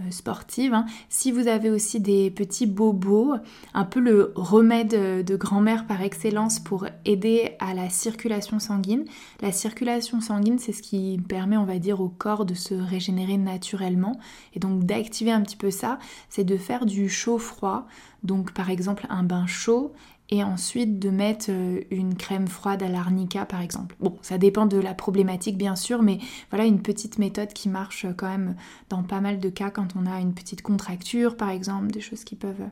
sportive. 0.10 0.74
Hein. 0.74 0.86
Si 1.10 1.32
vous 1.32 1.48
avez 1.48 1.70
aussi 1.70 2.00
des 2.00 2.30
petits 2.30 2.66
bobos, 2.66 3.36
un 3.74 3.86
peu 3.86 4.00
le 4.00 4.34
remède 4.36 5.24
de 5.24 5.36
grand-mère 5.36 5.88
par 5.88 6.02
excellence 6.02 6.60
pour 6.60 6.86
aider 7.06 7.56
à 7.60 7.74
la 7.74 7.90
circulation 7.90 8.60
sanguine. 8.60 9.06
La 9.42 9.52
circulation 9.52 10.22
sanguine, 10.22 10.60
c'est 10.60 10.74
ce 10.74 10.82
qui 10.82 11.20
permet, 11.28 11.58
on 11.58 11.66
va 11.66 11.80
dire, 11.80 12.02
au 12.02 12.10
corps 12.10 12.46
de 12.46 12.54
se 12.54 12.74
régénérer 12.74 13.38
naturellement. 13.38 14.20
Et 14.54 14.60
donc 14.60 14.84
d'activer 14.84 15.32
un 15.32 15.42
petit 15.42 15.58
peu 15.58 15.72
ça, 15.72 16.00
c'est 16.30 16.44
de 16.44 16.58
faire 16.58 16.86
du 16.86 17.10
chaud-froid. 17.10 17.88
Donc 18.24 18.54
par 18.54 18.70
exemple 18.70 19.06
un 19.10 19.24
bain 19.24 19.46
chaud 19.46 19.94
et 20.29 20.44
ensuite 20.44 21.00
de 21.00 21.10
mettre 21.10 21.48
euh, 21.50 21.82
une 21.91 22.15
crème 22.15 22.48
froide 22.48 22.84
à 22.84 22.89
l'arnica 22.89 23.46
par 23.46 23.62
exemple. 23.62 23.96
Bon, 24.00 24.17
ça 24.22 24.38
dépend 24.38 24.65
de 24.65 24.77
la 24.77 24.94
problématique 24.94 25.58
bien 25.58 25.75
sûr, 25.75 26.01
mais 26.01 26.20
voilà 26.50 26.65
une 26.65 26.82
petite 26.82 27.20
méthode 27.20 27.53
qui 27.53 27.70
marche 27.70 28.05
quand 28.17 28.29
même 28.29 28.55
dans 28.89 29.03
pas 29.03 29.22
mal 29.22 29.39
de 29.39 29.50
cas 29.50 29.70
quand 29.70 29.96
on 29.96 30.05
a 30.05 30.20
une 30.20 30.34
petite 30.34 30.62
contracture 30.62 31.38
par 31.38 31.50
exemple, 31.50 31.88
des 31.88 32.01
choses 32.01 32.24
qui 32.24 32.36
peuvent, 32.36 32.70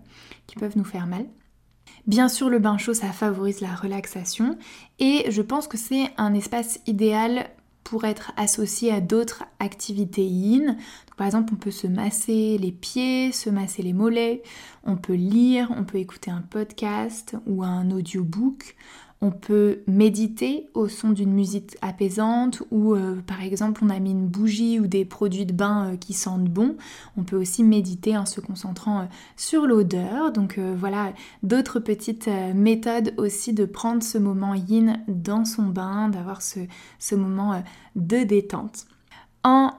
qui 0.47 0.55
peuvent 0.55 0.77
nous 0.77 0.83
faire 0.83 1.07
mal. 1.07 1.25
Bien 2.07 2.27
sûr, 2.27 2.49
le 2.49 2.59
bain 2.59 2.77
chaud, 2.77 2.93
ça 2.93 3.11
favorise 3.11 3.61
la 3.61 3.73
relaxation 3.73 4.57
et 4.99 5.25
je 5.29 5.41
pense 5.41 5.67
que 5.67 5.77
c'est 5.77 6.09
un 6.17 6.33
espace 6.33 6.81
idéal 6.85 7.49
pour 7.83 8.05
être 8.05 8.31
associé 8.37 8.91
à 8.91 9.01
d'autres 9.01 9.43
activités 9.59 10.25
yin. 10.25 10.77
par 11.17 11.27
exemple, 11.27 11.53
on 11.53 11.57
peut 11.57 11.71
se 11.71 11.87
masser 11.87 12.57
les 12.57 12.71
pieds, 12.71 13.31
se 13.31 13.49
masser 13.49 13.83
les 13.83 13.93
mollets, 13.93 14.43
on 14.83 14.95
peut 14.97 15.13
lire, 15.13 15.71
on 15.77 15.83
peut 15.83 15.99
écouter 15.99 16.31
un 16.31 16.41
podcast 16.41 17.35
ou 17.45 17.63
un 17.63 17.91
audiobook, 17.91 18.75
on 19.23 19.31
peut 19.31 19.79
méditer 19.87 20.67
au 20.73 20.89
son 20.89 21.11
d'une 21.11 21.31
musique 21.31 21.77
apaisante 21.81 22.61
ou 22.71 22.93
euh, 22.93 23.21
par 23.25 23.41
exemple 23.41 23.81
on 23.85 23.89
a 23.89 23.97
mis 23.97 24.11
une 24.11 24.27
bougie 24.27 24.81
ou 24.81 24.87
des 24.87 25.05
produits 25.05 25.45
de 25.45 25.53
bain 25.53 25.93
euh, 25.93 25.95
qui 25.95 26.11
sentent 26.11 26.49
bon. 26.49 26.75
On 27.15 27.23
peut 27.23 27.37
aussi 27.37 27.63
méditer 27.63 28.17
en 28.17 28.25
se 28.25 28.41
concentrant 28.41 28.99
euh, 28.99 29.05
sur 29.37 29.65
l'odeur. 29.65 30.33
Donc 30.33 30.59
voilà 30.59 31.13
d'autres 31.41 31.79
petites 31.79 32.29
méthodes 32.53 33.13
aussi 33.17 33.53
de 33.53 33.63
prendre 33.63 34.03
ce 34.03 34.17
moment 34.17 34.55
yin 34.55 35.01
dans 35.07 35.45
son 35.45 35.63
bain, 35.63 36.09
d'avoir 36.09 36.41
ce, 36.41 36.59
ce 36.99 37.15
moment 37.15 37.63
de 37.95 38.23
détente. 38.23 38.85
En 39.45 39.71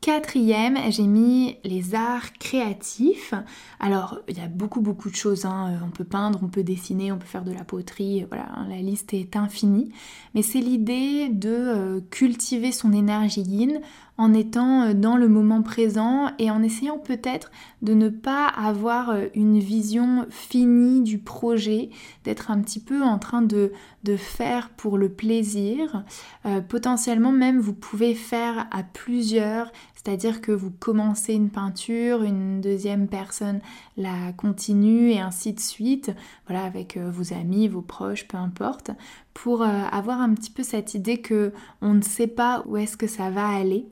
quatrième, 0.00 0.78
j'ai 0.90 1.06
mis 1.06 1.56
les 1.64 1.94
arts 1.94 2.32
créatifs. 2.38 3.34
Alors, 3.78 4.18
il 4.28 4.38
y 4.38 4.40
a 4.40 4.48
beaucoup, 4.48 4.80
beaucoup 4.80 5.10
de 5.10 5.14
choses. 5.14 5.44
Hein. 5.44 5.78
On 5.84 5.90
peut 5.90 6.04
peindre, 6.04 6.40
on 6.42 6.48
peut 6.48 6.62
dessiner, 6.62 7.12
on 7.12 7.18
peut 7.18 7.26
faire 7.26 7.44
de 7.44 7.52
la 7.52 7.64
poterie. 7.64 8.24
Voilà, 8.28 8.48
hein, 8.54 8.66
la 8.68 8.78
liste 8.78 9.12
est 9.14 9.36
infinie. 9.36 9.92
Mais 10.34 10.42
c'est 10.42 10.60
l'idée 10.60 11.28
de 11.28 11.50
euh, 11.50 12.00
cultiver 12.10 12.72
son 12.72 12.92
énergie 12.92 13.42
yin 13.42 13.80
en 14.20 14.34
étant 14.34 14.82
euh, 14.82 14.92
dans 14.92 15.16
le 15.16 15.28
moment 15.28 15.62
présent 15.62 16.30
et 16.38 16.50
en 16.50 16.62
essayant 16.62 16.98
peut-être 16.98 17.50
de 17.80 17.94
ne 17.94 18.10
pas 18.10 18.46
avoir 18.46 19.08
euh, 19.08 19.28
une 19.34 19.58
vision 19.58 20.26
finie 20.28 21.00
du 21.00 21.16
projet, 21.16 21.88
d'être 22.24 22.50
un 22.50 22.60
petit 22.60 22.80
peu 22.80 23.02
en 23.02 23.18
train 23.18 23.40
de, 23.40 23.72
faire 24.18 24.70
pour 24.70 24.98
le 24.98 25.08
plaisir. 25.08 26.04
Euh, 26.44 26.60
potentiellement 26.60 27.32
même 27.32 27.60
vous 27.60 27.72
pouvez 27.72 28.14
faire 28.14 28.66
à 28.72 28.82
plusieurs, 28.82 29.72
c'est-à-dire 30.02 30.40
que 30.40 30.52
vous 30.52 30.70
commencez 30.70 31.34
une 31.34 31.50
peinture, 31.50 32.22
une 32.22 32.60
deuxième 32.60 33.06
personne 33.06 33.60
la 33.96 34.32
continue 34.32 35.10
et 35.10 35.20
ainsi 35.20 35.52
de 35.52 35.60
suite, 35.60 36.12
voilà, 36.46 36.64
avec 36.64 36.96
vos 36.96 37.34
amis, 37.34 37.68
vos 37.68 37.82
proches, 37.82 38.26
peu 38.26 38.38
importe, 38.38 38.90
pour 39.34 39.62
avoir 39.62 40.20
un 40.20 40.32
petit 40.32 40.50
peu 40.50 40.62
cette 40.62 40.94
idée 40.94 41.18
que 41.18 41.52
on 41.82 41.94
ne 41.94 42.02
sait 42.02 42.26
pas 42.26 42.62
où 42.66 42.76
est-ce 42.76 42.96
que 42.96 43.06
ça 43.06 43.30
va 43.30 43.46
aller 43.48 43.86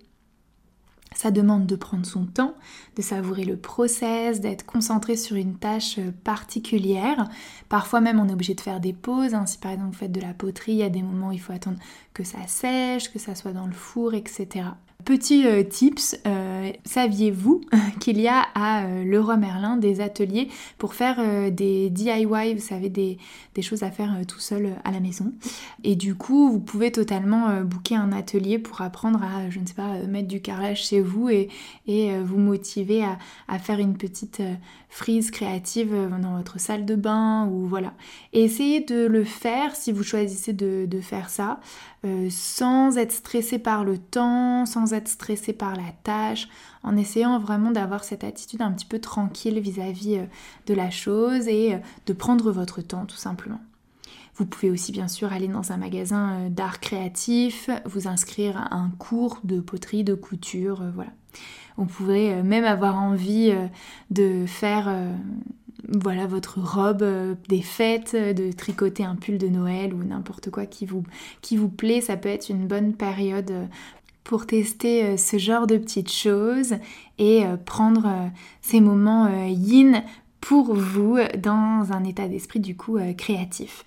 ça 1.15 1.31
demande 1.31 1.67
de 1.67 1.77
prendre 1.77 2.07
son 2.07 2.27
temps, 2.27 2.55
de 2.97 3.03
savourer 3.03 3.45
le 3.45 3.57
process, 3.57 4.41
d'être 4.41 4.65
concentré 4.65 5.17
sur 5.17 5.37
une 5.37 5.57
tâche 5.57 5.99
euh, 5.99 6.12
particulière. 6.23 7.29
Parfois 7.69 8.00
même 8.00 8.21
on 8.21 8.29
est 8.29 8.33
obligé 8.33 8.55
de 8.55 8.61
faire 8.61 8.79
des 8.79 8.93
pauses. 8.93 9.35
Hein. 9.35 9.47
Si 9.47 9.59
par 9.59 9.73
exemple 9.73 9.93
vous 9.93 9.99
faites 9.99 10.12
de 10.12 10.21
la 10.21 10.35
poterie, 10.35 10.73
il 10.73 10.79
y 10.79 10.83
a 10.83 10.91
des 10.91 11.03
moments 11.03 11.29
où 11.29 11.33
il 11.33 11.41
faut 11.41 11.53
attendre 11.53 11.79
que 12.15 12.23
ça 12.25 12.47
sèche, 12.47 13.12
que 13.12 13.19
ça 13.19 13.35
soit 13.35 13.53
dans 13.53 13.67
le 13.67 13.73
four, 13.73 14.15
etc. 14.15 14.67
Petit 15.09 15.47
euh, 15.47 15.62
tips, 15.62 16.19
euh, 16.27 16.71
saviez-vous 16.85 17.62
qu'il 17.99 18.21
y 18.21 18.29
a 18.29 18.43
à 18.55 18.85
euh, 18.85 19.05
Leroy 19.05 19.38
Merlin 19.38 19.79
des 19.79 20.03
ateliers 20.03 20.49
pour 20.77 20.93
faire 20.93 21.17
des 21.50 21.88
DIY, 21.88 22.53
vous 22.53 22.61
savez, 22.61 22.91
des, 22.91 23.17
choses 23.62 23.83
à 23.85 23.91
faire 23.91 24.15
tout 24.29 24.38
seul 24.38 24.75
à 24.85 24.91
la 24.91 25.00
maison? 25.00 25.33
Et 25.83 25.97
du 25.97 26.15
coup, 26.15 26.50
vous 26.50 26.61
pouvez 26.61 26.93
totalement 26.93 27.62
booker 27.62 27.97
un 27.97 28.12
atelier 28.12 28.59
pour 28.59 28.83
apprendre 28.83 29.23
à, 29.23 29.49
je 29.49 29.61
ne 29.61 29.67
sais 29.67 29.73
pas, 29.73 29.95
mettre 30.07 30.29
du 30.29 30.43
carrelage 30.43 30.85
chez 30.85 31.00
vous 31.00 31.31
et, 31.31 31.49
vous 32.23 32.38
motiver 32.38 33.03
à, 33.03 33.59
faire 33.59 33.79
une 33.79 33.97
petite 33.97 34.43
frise 34.91 35.31
créative 35.31 35.93
dans 36.23 36.37
votre 36.37 36.61
salle 36.61 36.85
de 36.85 36.95
bain 36.95 37.49
ou 37.49 37.67
voilà. 37.67 37.95
Essayez 38.33 38.81
de 38.81 39.07
le 39.07 39.25
faire 39.25 39.75
si 39.75 39.91
vous 39.91 40.05
choisissez 40.05 40.53
de 40.53 41.00
faire 41.00 41.31
ça 41.31 41.61
sans 42.31 42.97
être 42.97 43.12
stressé 43.12 43.59
par 43.59 43.85
le 43.85 43.99
temps, 43.99 44.67
sans 44.67 44.93
être 44.93 45.09
stressé 45.09 45.52
par 45.52 45.75
la 45.75 45.93
tâche, 46.05 46.49
en 46.83 46.97
essayant 46.97 47.38
vraiment 47.38 47.71
d'avoir 47.71 48.05
cette 48.05 48.25
attitude 48.25 48.62
un 48.62 48.73
petit 48.73 48.87
peu 48.87 48.99
tranquille 48.99 49.59
vis-à-vis 49.61 50.17
euh, 50.17 50.25
de 50.67 50.75
la 50.75 50.90
chose 50.90 51.49
et 51.49 51.75
euh, 51.75 51.78
de 52.07 52.12
prendre 52.12 52.50
votre 52.50 52.83
temps 52.83 53.07
tout 53.07 53.17
simplement. 53.17 53.61
Vous 54.37 54.47
pouvez 54.47 54.71
aussi 54.71 54.93
bien 54.93 55.09
sûr 55.09 55.33
aller 55.33 55.49
dans 55.49 55.73
un 55.73 55.76
magasin 55.76 56.33
euh, 56.33 56.49
d'art 56.49 56.81
créatif, 56.81 57.69
vous 57.85 58.09
inscrire 58.09 58.57
à 58.57 58.75
un 58.75 58.90
cours 58.99 59.40
de 59.45 59.61
poterie, 59.61 60.05
de 60.05 60.14
couture, 60.14 60.83
voilà. 60.95 61.11
Vous 61.76 61.87
pouvez 61.87 62.43
même 62.43 62.64
avoir 62.64 62.97
envie 62.97 63.55
de 64.11 64.47
faire 64.47 64.93
voilà 65.87 66.26
votre 66.26 66.58
robe 66.61 67.04
des 67.49 67.62
fêtes, 67.62 68.16
de 68.16 68.50
tricoter 68.52 69.04
un 69.04 69.14
pull 69.14 69.38
de 69.38 69.49
Noël 69.49 69.94
ou 69.94 70.02
n'importe 70.02 70.50
quoi 70.50 70.66
qui 70.66 70.87
vous, 70.87 71.04
qui 71.40 71.56
vous 71.56 71.68
plaît, 71.68 72.00
ça 72.00 72.16
peut 72.16 72.28
être 72.28 72.49
une 72.49 72.66
bonne 72.66 72.94
période 72.94 73.68
pour 74.28 74.44
tester 74.47 75.04
euh, 75.04 75.16
ce 75.16 75.38
genre 75.38 75.66
de 75.66 75.78
petites 75.78 76.12
choses 76.12 76.75
et 77.18 77.47
euh, 77.47 77.56
prendre 77.56 78.06
euh, 78.06 78.28
ces 78.61 78.80
moments 78.80 79.26
yin 79.47 80.04
pour 80.40 80.75
vous 80.75 81.18
dans 81.38 81.87
un 81.90 82.04
état 82.04 82.28
d'esprit 82.28 82.61
du 82.61 82.76
coup 82.76 82.99
créatif. 83.16 83.85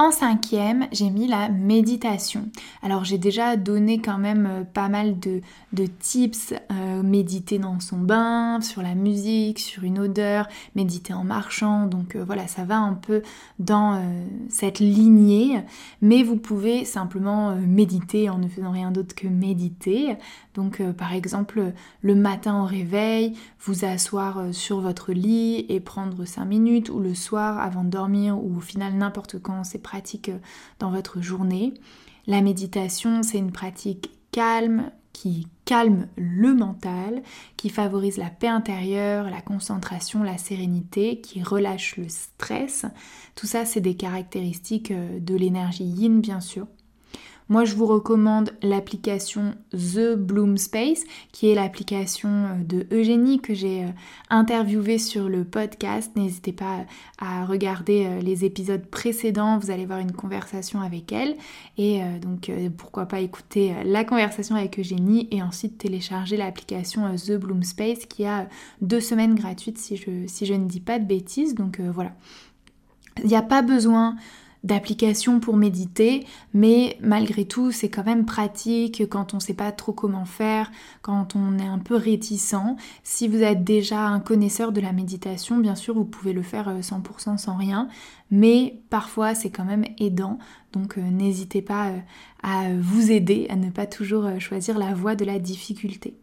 En 0.00 0.12
cinquième, 0.12 0.86
j'ai 0.92 1.10
mis 1.10 1.26
la 1.26 1.48
méditation. 1.48 2.48
Alors 2.84 3.04
j'ai 3.04 3.18
déjà 3.18 3.56
donné 3.56 4.00
quand 4.00 4.16
même 4.16 4.46
euh, 4.46 4.62
pas 4.62 4.88
mal 4.88 5.18
de, 5.18 5.40
tips, 5.98 6.54
euh, 6.70 7.02
méditer 7.02 7.58
dans 7.58 7.80
son 7.80 7.98
bain, 7.98 8.60
sur 8.60 8.80
la 8.80 8.94
musique, 8.94 9.58
sur 9.58 9.82
une 9.82 9.98
odeur, 9.98 10.46
méditer 10.76 11.14
en 11.14 11.24
marchant, 11.24 11.86
donc 11.86 12.14
euh, 12.14 12.22
voilà, 12.24 12.46
ça 12.46 12.62
va 12.62 12.78
un 12.78 12.94
peu 12.94 13.22
dans 13.58 14.00
cette 14.48 14.78
lignée, 14.78 15.60
mais 16.00 16.22
vous 16.22 16.36
pouvez 16.36 16.84
simplement 16.84 17.56
méditer 17.56 18.30
en 18.30 18.38
ne 18.38 18.46
faisant 18.46 18.70
rien 18.70 18.92
d'autre 18.92 19.16
que 19.16 19.26
méditer. 19.26 20.16
Donc 20.58 20.82
par 20.92 21.12
exemple, 21.12 21.72
le 22.02 22.14
matin 22.16 22.60
au 22.60 22.66
réveil, 22.66 23.36
vous 23.60 23.84
asseoir 23.84 24.52
sur 24.52 24.80
votre 24.80 25.12
lit 25.12 25.64
et 25.68 25.78
prendre 25.78 26.24
5 26.24 26.44
minutes, 26.46 26.90
ou 26.90 26.98
le 26.98 27.14
soir 27.14 27.60
avant 27.60 27.84
de 27.84 27.90
dormir, 27.90 28.36
ou 28.36 28.56
au 28.56 28.60
final 28.60 28.94
n'importe 28.94 29.38
quand, 29.38 29.62
c'est 29.62 29.78
pratique 29.78 30.30
euh, 30.30 30.38
dans 30.80 30.90
votre 30.90 31.20
journée. 31.20 31.74
La 32.26 32.42
méditation, 32.42 33.22
c'est 33.22 33.38
une 33.38 33.52
pratique 33.52 34.10
calme 34.32 34.90
qui 35.12 35.46
calme 35.64 36.08
le 36.16 36.54
mental, 36.54 37.22
qui 37.56 37.68
favorise 37.68 38.18
la 38.18 38.30
paix 38.30 38.48
intérieure, 38.48 39.30
la 39.30 39.40
concentration, 39.40 40.22
la 40.22 40.38
sérénité, 40.38 41.20
qui 41.20 41.40
relâche 41.42 41.96
le 41.96 42.08
stress. 42.08 42.84
Tout 43.34 43.46
ça, 43.46 43.64
c'est 43.64 43.80
des 43.80 43.94
caractéristiques 43.94 44.90
euh, 44.90 45.20
de 45.20 45.36
l'énergie 45.36 45.84
yin, 45.84 46.20
bien 46.20 46.40
sûr. 46.40 46.66
Moi, 47.50 47.64
je 47.64 47.74
vous 47.74 47.86
recommande 47.86 48.50
l'application 48.60 49.54
The 49.72 50.14
Bloom 50.16 50.58
Space, 50.58 51.04
qui 51.32 51.48
est 51.48 51.54
l'application 51.54 52.28
euh, 52.28 52.62
de 52.62 52.86
Eugénie 52.94 53.40
que 53.40 53.54
j'ai 53.54 53.84
euh, 53.84 53.88
interviewée 54.28 54.98
sur 54.98 55.30
le 55.30 55.44
podcast. 55.44 56.14
N'hésitez 56.14 56.52
pas 56.52 56.84
à 57.18 57.46
regarder 57.46 58.04
euh, 58.04 58.20
les 58.20 58.44
épisodes 58.44 58.84
précédents, 58.84 59.58
vous 59.58 59.70
allez 59.70 59.86
voir 59.86 59.98
une 59.98 60.12
conversation 60.12 60.82
avec 60.82 61.10
elle. 61.10 61.36
Et 61.78 62.00
donc, 62.20 62.50
pourquoi 62.76 63.06
pas 63.06 63.20
écouter 63.20 63.72
la 63.84 64.04
conversation 64.04 64.56
avec 64.56 64.78
Eugénie 64.78 65.28
et 65.30 65.42
ensuite 65.42 65.78
télécharger 65.78 66.36
l'application 66.36 67.14
The 67.14 67.32
Bloom 67.32 67.62
Space 67.62 68.04
qui 68.06 68.26
a 68.26 68.48
deux 68.82 69.00
semaines 69.00 69.34
gratuites 69.34 69.78
si 69.78 69.96
je, 69.96 70.26
si 70.26 70.44
je 70.44 70.54
ne 70.54 70.66
dis 70.66 70.80
pas 70.80 70.98
de 70.98 71.04
bêtises. 71.04 71.54
Donc 71.54 71.80
voilà. 71.80 72.12
Il 73.22 73.28
n'y 73.28 73.36
a 73.36 73.42
pas 73.42 73.62
besoin 73.62 74.16
d'applications 74.64 75.40
pour 75.40 75.56
méditer, 75.56 76.26
mais 76.52 76.96
malgré 77.00 77.44
tout, 77.44 77.70
c'est 77.70 77.88
quand 77.88 78.04
même 78.04 78.26
pratique 78.26 79.08
quand 79.08 79.34
on 79.34 79.36
ne 79.36 79.42
sait 79.42 79.54
pas 79.54 79.72
trop 79.72 79.92
comment 79.92 80.24
faire, 80.24 80.70
quand 81.02 81.36
on 81.36 81.58
est 81.58 81.66
un 81.66 81.78
peu 81.78 81.94
réticent. 81.94 82.76
Si 83.02 83.28
vous 83.28 83.42
êtes 83.42 83.64
déjà 83.64 84.06
un 84.06 84.20
connaisseur 84.20 84.72
de 84.72 84.80
la 84.80 84.92
méditation, 84.92 85.58
bien 85.58 85.74
sûr, 85.74 85.94
vous 85.94 86.04
pouvez 86.04 86.32
le 86.32 86.42
faire 86.42 86.80
100% 86.80 87.34
euh, 87.34 87.36
sans 87.36 87.56
rien, 87.56 87.88
mais 88.30 88.80
parfois 88.90 89.34
c'est 89.34 89.50
quand 89.50 89.64
même 89.64 89.84
aidant, 89.98 90.38
donc 90.72 90.98
euh, 90.98 91.02
n'hésitez 91.02 91.62
pas 91.62 91.88
euh, 91.88 91.98
à 92.42 92.72
vous 92.78 93.10
aider, 93.10 93.46
à 93.50 93.56
ne 93.56 93.70
pas 93.70 93.86
toujours 93.86 94.28
choisir 94.40 94.78
la 94.78 94.94
voie 94.94 95.14
de 95.14 95.24
la 95.24 95.38
difficulté. 95.38 96.14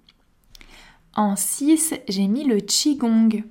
En 1.15 1.38
6, 1.38 1.94
j'ai 2.10 2.27
mis 2.27 2.44
le 2.44 2.60
Qigong. 2.60 3.44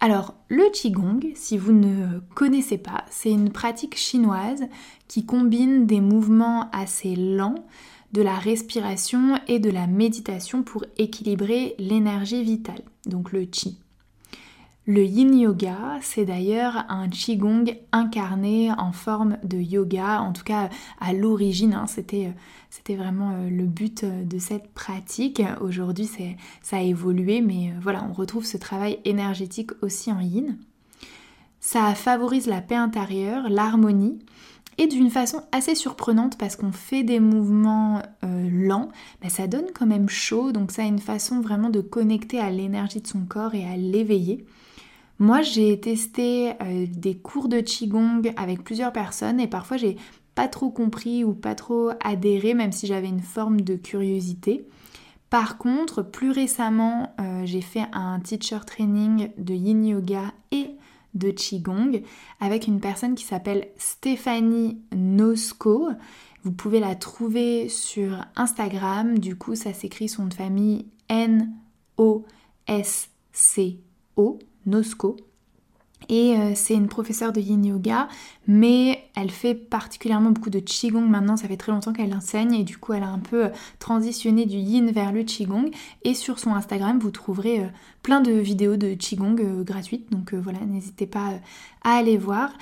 Alors, 0.00 0.34
le 0.48 0.70
Qigong, 0.70 1.32
si 1.34 1.56
vous 1.56 1.72
ne 1.72 2.18
connaissez 2.34 2.78
pas, 2.78 3.04
c'est 3.10 3.30
une 3.30 3.50
pratique 3.50 3.96
chinoise 3.96 4.64
qui 5.08 5.24
combine 5.24 5.86
des 5.86 6.00
mouvements 6.00 6.68
assez 6.72 7.16
lents, 7.16 7.64
de 8.12 8.22
la 8.22 8.34
respiration 8.34 9.40
et 9.48 9.58
de 9.58 9.70
la 9.70 9.86
méditation 9.88 10.62
pour 10.62 10.84
équilibrer 10.98 11.74
l'énergie 11.78 12.44
vitale, 12.44 12.82
donc 13.06 13.32
le 13.32 13.44
Qi. 13.44 13.78
Le 14.86 15.02
yin 15.02 15.34
yoga, 15.34 15.98
c'est 16.02 16.26
d'ailleurs 16.26 16.84
un 16.90 17.08
qigong 17.08 17.64
incarné 17.92 18.70
en 18.70 18.92
forme 18.92 19.38
de 19.42 19.56
yoga, 19.56 20.20
en 20.20 20.34
tout 20.34 20.44
cas 20.44 20.68
à 21.00 21.14
l'origine, 21.14 21.72
hein, 21.72 21.86
c'était, 21.86 22.34
vraiment 22.94 23.30
euh, 23.30 23.48
le 23.48 23.64
but 23.64 24.04
euh, 24.04 24.24
de 24.24 24.38
cette 24.38 24.74
pratique. 24.74 25.42
Aujourd'hui, 25.62 26.10
ça 26.60 26.76
a 26.76 26.82
évolué, 26.82 27.40
mais 27.40 27.70
euh, 27.70 27.80
voilà, 27.80 28.06
on 28.06 28.12
retrouve 28.12 28.44
ce 28.44 28.58
travail 28.58 28.98
énergétique 29.06 29.70
aussi 29.80 30.12
en 30.12 30.20
yin. 30.20 30.58
Ça 31.60 31.94
favorise 31.94 32.46
la 32.46 32.60
paix 32.60 32.74
intérieure, 32.74 33.48
l'harmonie, 33.48 34.18
et 34.76 34.86
d'une 34.86 35.08
façon 35.08 35.44
assez 35.50 35.74
surprenante 35.74 36.36
parce 36.36 36.56
qu'on 36.56 36.72
fait 36.72 37.04
des 37.04 37.20
mouvements 37.20 38.02
lents, 38.22 38.90
mais 39.22 39.30
ça 39.30 39.46
donne 39.46 39.66
quand 39.72 39.86
même 39.86 40.10
chaud, 40.10 40.52
donc 40.52 40.72
ça 40.72 40.82
a 40.82 40.86
une 40.86 40.98
façon 40.98 41.40
vraiment 41.40 41.70
de 41.70 41.80
connecter 41.80 42.38
à 42.40 42.50
l'énergie 42.50 43.00
de 43.00 43.06
son 43.06 43.20
corps 43.20 43.54
et 43.54 43.64
à 43.64 43.76
l'éveiller. 43.76 44.44
Moi, 45.18 45.42
j'ai 45.42 45.78
testé 45.80 46.52
euh, 46.60 46.86
des 46.88 47.16
cours 47.16 47.48
de 47.48 47.60
Qigong 47.60 48.22
avec 48.36 48.64
plusieurs 48.64 48.92
personnes 48.92 49.38
et 49.40 49.46
parfois 49.46 49.76
j'ai 49.76 49.96
pas 50.34 50.48
trop 50.48 50.70
compris 50.70 51.22
ou 51.24 51.34
pas 51.34 51.54
trop 51.54 51.90
adhéré, 52.02 52.54
même 52.54 52.72
si 52.72 52.86
j'avais 52.86 53.08
une 53.08 53.20
forme 53.20 53.60
de 53.60 53.76
curiosité. 53.76 54.66
Par 55.30 55.58
contre, 55.58 56.02
plus 56.02 56.30
récemment, 56.30 57.14
euh, 57.20 57.42
j'ai 57.44 57.60
fait 57.60 57.86
un 57.92 58.20
teacher 58.20 58.60
training 58.66 59.30
de 59.38 59.54
yin 59.54 59.84
yoga 59.84 60.32
et 60.50 60.70
de 61.14 61.30
Qigong 61.30 62.02
avec 62.40 62.66
une 62.66 62.80
personne 62.80 63.14
qui 63.14 63.24
s'appelle 63.24 63.68
Stéphanie 63.76 64.80
Nosco. 64.94 65.90
Vous 66.42 66.52
pouvez 66.52 66.80
la 66.80 66.94
trouver 66.94 67.68
sur 67.68 68.24
Instagram, 68.36 69.18
du 69.18 69.36
coup 69.36 69.54
ça 69.54 69.72
s'écrit 69.72 70.08
son 70.08 70.26
de 70.26 70.34
famille 70.34 70.86
N-O-S-C-O, 71.08 71.48
Nosco. 74.66 75.16
Et 76.08 76.36
euh, 76.36 76.52
c'est 76.54 76.74
une 76.74 76.88
professeure 76.88 77.32
de 77.32 77.40
yin 77.40 77.64
yoga, 77.64 78.08
mais 78.46 79.04
elle 79.16 79.30
fait 79.30 79.54
particulièrement 79.54 80.30
beaucoup 80.30 80.50
de 80.50 80.58
qigong 80.58 81.08
maintenant, 81.08 81.36
ça 81.36 81.48
fait 81.48 81.56
très 81.56 81.72
longtemps 81.72 81.92
qu'elle 81.92 82.14
enseigne 82.14 82.54
et 82.54 82.64
du 82.64 82.76
coup 82.76 82.92
elle 82.92 83.02
a 83.02 83.08
un 83.08 83.18
peu 83.18 83.46
euh, 83.46 83.48
transitionné 83.78 84.44
du 84.44 84.56
yin 84.56 84.90
vers 84.90 85.12
le 85.12 85.22
qigong. 85.22 85.70
Et 86.02 86.14
sur 86.14 86.38
son 86.38 86.50
Instagram, 86.52 86.98
vous 86.98 87.10
trouverez 87.10 87.60
euh, 87.60 87.66
plein 88.02 88.20
de 88.20 88.32
vidéos 88.32 88.76
de 88.76 88.94
qigong 88.94 89.36
gratuites, 89.64 90.10
donc 90.12 90.34
voilà, 90.34 90.58
n'hésitez 90.60 91.06
pas 91.06 91.32
à 91.82 91.96
aller 91.96 92.18
voir. 92.18 92.52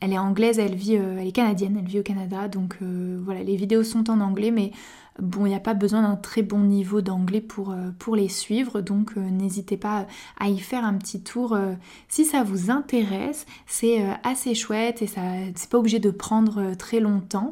Elle 0.00 0.12
est 0.12 0.18
anglaise, 0.18 0.58
elle 0.58 0.74
vit, 0.74 0.94
elle 0.94 1.26
est 1.26 1.32
canadienne, 1.32 1.76
elle 1.78 1.88
vit 1.88 2.00
au 2.00 2.02
Canada, 2.02 2.48
donc 2.48 2.78
voilà, 2.80 3.44
les 3.44 3.54
vidéos 3.54 3.84
sont 3.84 4.10
en 4.10 4.20
anglais, 4.20 4.50
mais 4.50 4.72
Bon, 5.20 5.46
il 5.46 5.48
n'y 5.48 5.54
a 5.56 5.60
pas 5.60 5.74
besoin 5.74 6.02
d'un 6.02 6.14
très 6.14 6.42
bon 6.42 6.60
niveau 6.60 7.00
d'anglais 7.00 7.40
pour, 7.40 7.72
euh, 7.72 7.90
les 8.14 8.28
suivre, 8.28 8.80
donc 8.80 9.12
euh, 9.16 9.20
n'hésitez 9.20 9.76
pas 9.76 10.06
à 10.38 10.48
y 10.48 10.58
faire 10.58 10.84
un 10.84 10.94
petit 10.94 11.20
tour 11.20 11.54
euh, 11.54 11.74
si 12.08 12.24
ça 12.24 12.44
vous 12.44 12.70
intéresse. 12.70 13.44
C'est 13.66 14.00
assez 14.22 14.54
chouette 14.54 15.02
et 15.02 15.08
ça 15.08 15.22
c'est 15.56 15.68
pas 15.68 15.78
obligé 15.78 15.98
de 15.98 16.10
prendre 16.10 16.74
très 16.76 17.00
longtemps. 17.00 17.50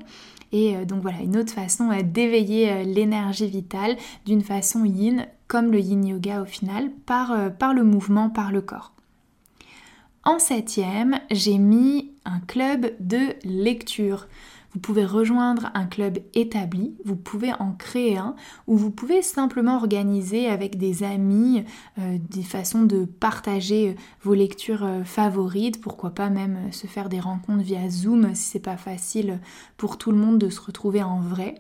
Et 0.53 0.77
donc 0.87 1.03
voilà, 1.03 1.19
une 1.19 1.37
autre 1.37 1.53
façon 1.53 1.91
d'éveiller 2.05 2.85
l'énergie 2.85 3.49
vitale 3.49 3.97
d'une 4.25 4.43
façon 4.43 4.85
yin, 4.85 5.27
comme 5.49 5.73
le 5.73 5.81
yin 5.81 6.07
yoga 6.07 6.43
au 6.43 6.45
final, 6.45 6.91
par, 7.05 7.53
par 7.59 7.75
le 7.75 7.83
mouvement, 7.83 8.31
par 8.31 8.53
le 8.53 8.61
corps. 8.61 8.93
En 10.25 10.39
septième, 10.39 11.21
j'ai 11.31 11.59
mis 11.59 12.13
un 12.25 12.41
club 12.41 12.93
de 13.01 13.35
lecture. 13.45 14.29
Vous 14.77 14.81
pouvez 14.81 15.07
rejoindre 15.07 15.71
un 15.73 15.87
club 15.87 16.19
établi, 16.35 16.95
vous 17.03 17.17
pouvez 17.17 17.55
en 17.55 17.73
créer 17.73 18.19
un, 18.19 18.37
ou 18.67 18.77
vous 18.77 18.91
pouvez 18.91 19.23
simplement 19.23 19.79
organiser 19.79 20.49
avec 20.49 20.77
des 20.77 21.03
amis 21.03 21.65
euh, 21.99 22.19
des 22.29 22.43
façons 22.43 22.83
de 22.83 23.07
partager 23.07 23.89
euh, 23.89 23.95
vos 24.21 24.35
lectures 24.35 24.85
euh, 24.85 25.03
favorites, 25.03 25.81
pourquoi 25.81 26.11
pas 26.11 26.29
même 26.29 26.71
se 26.73 26.87
faire 26.87 27.09
des 27.09 27.21
rencontres 27.21 27.63
via 27.63 27.89
Zoom 27.89 28.35
si 28.35 28.51
c'est 28.51 28.59
pas 28.59 28.77
facile 28.77 29.41
pour 29.79 29.97
tout 29.97 30.11
le 30.11 30.19
monde 30.19 30.39
de 30.39 30.51
se 30.51 30.61
retrouver 30.61 31.03
en 31.03 31.21
vrai. 31.21 31.55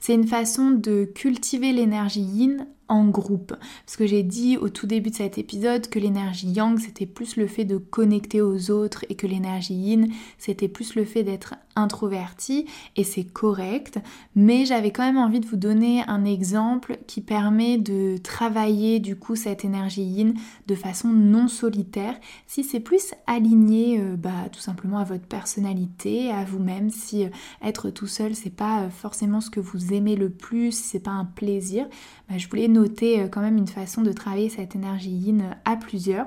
C'est 0.00 0.14
une 0.14 0.26
façon 0.26 0.72
de 0.72 1.04
cultiver 1.04 1.72
l'énergie 1.72 2.20
yin 2.20 2.66
en 2.90 3.06
groupe. 3.08 3.54
Parce 3.86 3.96
que 3.96 4.06
j'ai 4.06 4.22
dit 4.22 4.58
au 4.58 4.68
tout 4.68 4.86
début 4.86 5.10
de 5.10 5.14
cet 5.14 5.38
épisode 5.38 5.88
que 5.88 5.98
l'énergie 5.98 6.48
yang, 6.48 6.78
c'était 6.78 7.06
plus 7.06 7.36
le 7.36 7.46
fait 7.46 7.64
de 7.64 7.78
connecter 7.78 8.42
aux 8.42 8.70
autres 8.70 9.06
et 9.08 9.14
que 9.14 9.26
l'énergie 9.26 9.74
yin, 9.74 10.12
c'était 10.36 10.68
plus 10.68 10.94
le 10.94 11.04
fait 11.04 11.22
d'être 11.22 11.54
introverti. 11.76 12.66
Et 12.96 13.04
c'est 13.04 13.24
correct. 13.24 13.98
Mais 14.34 14.66
j'avais 14.66 14.90
quand 14.90 15.04
même 15.04 15.16
envie 15.16 15.40
de 15.40 15.46
vous 15.46 15.56
donner 15.56 16.02
un 16.08 16.24
exemple 16.24 16.98
qui 17.06 17.20
permet 17.20 17.78
de 17.78 18.16
travailler 18.18 18.98
du 18.98 19.16
coup 19.16 19.36
cette 19.36 19.64
énergie 19.64 20.02
yin 20.02 20.34
de 20.66 20.74
façon 20.74 21.08
non 21.08 21.48
solitaire. 21.48 22.18
Si 22.46 22.64
c'est 22.64 22.80
plus 22.80 23.14
aligné 23.26 24.00
euh, 24.00 24.16
bah, 24.16 24.48
tout 24.52 24.60
simplement 24.60 24.98
à 24.98 25.04
votre 25.04 25.26
personnalité, 25.26 26.30
à 26.30 26.44
vous-même, 26.44 26.90
si 26.90 27.24
euh, 27.24 27.28
être 27.62 27.90
tout 27.90 28.06
seul, 28.06 28.34
c'est 28.34 28.50
pas 28.54 28.82
euh, 28.82 28.90
forcément 28.90 29.40
ce 29.40 29.50
que 29.50 29.60
vous 29.60 29.94
aimez 29.94 30.16
le 30.16 30.30
plus, 30.30 30.72
si 30.72 30.82
c'est 30.82 31.00
pas 31.00 31.10
un 31.10 31.24
plaisir, 31.24 31.86
bah, 32.30 32.38
je 32.38 32.48
voulais 32.48 32.68
noter 32.68 33.20
euh, 33.20 33.28
quand 33.28 33.40
même 33.40 33.56
une 33.56 33.66
façon 33.66 34.02
de 34.02 34.12
travailler 34.12 34.48
cette 34.48 34.76
énergie 34.76 35.10
yin 35.10 35.40
euh, 35.40 35.54
à 35.64 35.76
plusieurs. 35.76 36.26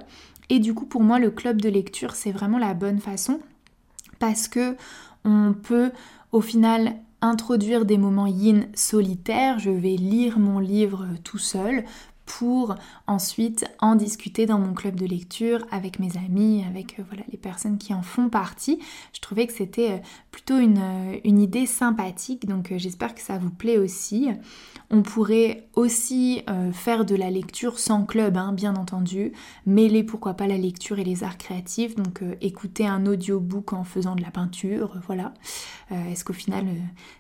Et 0.50 0.60
du 0.60 0.74
coup, 0.74 0.86
pour 0.86 1.02
moi, 1.02 1.18
le 1.18 1.32
club 1.32 1.62
de 1.62 1.70
lecture, 1.70 2.16
c'est 2.16 2.32
vraiment 2.32 2.58
la 2.58 2.74
bonne 2.74 3.00
façon 3.00 3.40
parce 4.20 4.50
que 4.50 4.76
on 5.24 5.54
peut 5.54 5.92
au 6.34 6.42
final 6.42 6.96
introduire 7.22 7.86
des 7.86 7.98
moments 7.98 8.28
yin 8.28 8.68
solitaires. 8.76 9.60
Je 9.60 9.70
vais 9.70 9.96
lire 9.96 10.40
mon 10.40 10.60
livre 10.60 11.08
euh, 11.10 11.18
tout 11.24 11.38
seul 11.38 11.86
pour 12.26 12.76
ensuite 13.08 13.66
en 13.80 13.96
discuter 13.96 14.46
dans 14.46 14.60
mon 14.60 14.74
club 14.74 14.96
de 14.96 15.06
lecture 15.06 15.66
avec 15.72 16.00
mes 16.00 16.18
amis, 16.18 16.64
avec 16.68 17.00
voilà, 17.08 17.24
les 17.32 17.38
personnes 17.38 17.78
qui 17.78 17.94
en 17.94 18.02
font 18.02 18.30
partie. 18.30 18.80
Je 19.14 19.20
trouvais 19.20 19.48
que 19.48 19.54
c'était 19.54 20.02
plutôt 20.32 20.58
une, 20.58 20.82
une, 21.24 21.40
idée 21.40 21.66
sympathique, 21.66 22.48
donc 22.48 22.74
j'espère 22.78 23.14
que 23.14 23.22
ça 23.22 23.38
vous 23.38 23.52
plaît 23.52 23.78
aussi. 23.78 24.30
On 24.90 25.02
pourrait 25.02 25.68
aussi 25.76 26.44
euh, 26.50 26.72
faire 26.72 27.04
de 27.04 27.16
la 27.16 27.32
lecture 27.32 27.80
sans 27.80 28.06
club, 28.06 28.38
hein, 28.38 28.54
bien 28.54 28.76
entendu, 28.76 29.32
mêler 29.66 30.04
pourquoi 30.04 30.36
pas 30.36 30.46
la 30.46 30.58
lecture 30.58 31.00
et 31.00 31.04
les 31.04 31.24
arts 31.24 31.40
créatifs, 31.40 31.96
donc 31.96 32.22
euh, 32.22 32.36
écouter 32.42 32.86
un 32.86 33.08
audiobook 33.08 33.74
en 33.74 33.84
faisant 33.84 34.16
de 34.16 34.22
la 34.22 34.30
peinture, 34.30 34.94
euh, 34.96 35.00
voilà. 35.08 35.34
Est-ce 36.10 36.26
qu'au 36.26 36.34
final 36.34 36.66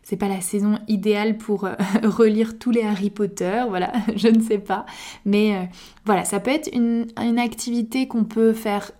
c'est 0.01 0.17
pas 0.17 0.27
la 0.27 0.41
saison 0.41 0.79
idéale 0.87 1.37
pour 1.37 1.67
relire 2.03 2.57
tous 2.57 2.71
les 2.71 2.81
Harry 2.81 3.11
Potter, 3.11 3.63
voilà, 3.67 3.91
je 4.15 4.29
ne 4.29 4.41
sais 4.41 4.57
pas. 4.57 4.85
Mais 5.25 5.69
voilà, 6.05 6.25
ça 6.25 6.41
peut 6.41 6.51
être 6.51 6.69
une, 6.73 7.07
activité 7.39 8.07
qu'on 8.07 8.25
peut 8.25 8.53
faire 8.53 8.91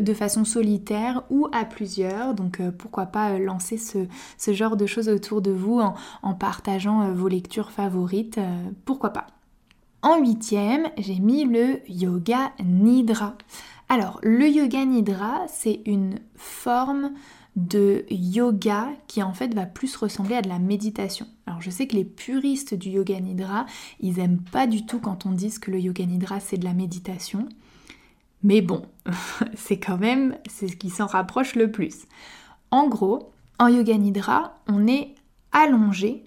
de 0.00 0.14
façon 0.14 0.44
solitaire 0.44 1.22
ou 1.30 1.48
à 1.52 1.64
plusieurs. 1.64 2.34
Donc 2.34 2.60
euh, 2.60 2.70
pourquoi 2.76 3.06
pas 3.06 3.30
euh, 3.30 3.38
lancer 3.38 3.78
ce, 3.78 4.52
genre 4.52 4.76
de 4.76 4.86
choses 4.86 5.08
autour 5.08 5.40
de 5.40 5.50
vous 5.50 5.80
en, 6.22 6.34
partageant 6.34 7.02
euh, 7.02 7.12
vos 7.12 7.28
lectures 7.28 7.70
favorites. 7.70 8.40
pourquoi 8.84 9.10
pas. 9.10 9.26
En 10.02 10.20
huitième, 10.20 10.88
j'ai 10.96 11.18
mis 11.18 11.44
le 11.44 11.80
yoga 11.88 12.52
nidra. 12.64 13.34
Alors, 13.88 14.20
le 14.22 14.48
yoga 14.48 14.84
nidra, 14.84 15.46
c'est 15.48 15.80
une 15.86 16.20
forme 16.36 17.12
de 17.56 18.04
yoga 18.10 18.88
qui 19.06 19.22
en 19.22 19.32
fait 19.32 19.54
va 19.54 19.66
plus 19.66 19.96
ressembler 19.96 20.36
à 20.36 20.42
de 20.42 20.48
la 20.48 20.58
méditation. 20.58 21.26
Alors 21.46 21.60
je 21.60 21.70
sais 21.70 21.86
que 21.86 21.96
les 21.96 22.04
puristes 22.04 22.74
du 22.74 22.90
yoga 22.90 23.18
nidra, 23.20 23.66
ils 24.00 24.18
aiment 24.20 24.42
pas 24.52 24.66
du 24.66 24.86
tout 24.86 25.00
quand 25.00 25.26
on 25.26 25.32
dit 25.32 25.52
que 25.60 25.70
le 25.70 25.80
yoga 25.80 26.06
nidra 26.06 26.40
c'est 26.40 26.58
de 26.58 26.64
la 26.64 26.74
méditation. 26.74 27.48
Mais 28.42 28.60
bon, 28.60 28.82
c'est 29.56 29.78
quand 29.78 29.98
même 29.98 30.36
ce 30.48 30.66
qui 30.66 30.90
s'en 30.90 31.06
rapproche 31.06 31.56
le 31.56 31.70
plus. 31.70 32.06
En 32.70 32.88
gros, 32.88 33.32
en 33.58 33.68
yoga 33.68 33.96
nidra, 33.96 34.60
on 34.68 34.86
est 34.86 35.14
allongé 35.52 36.24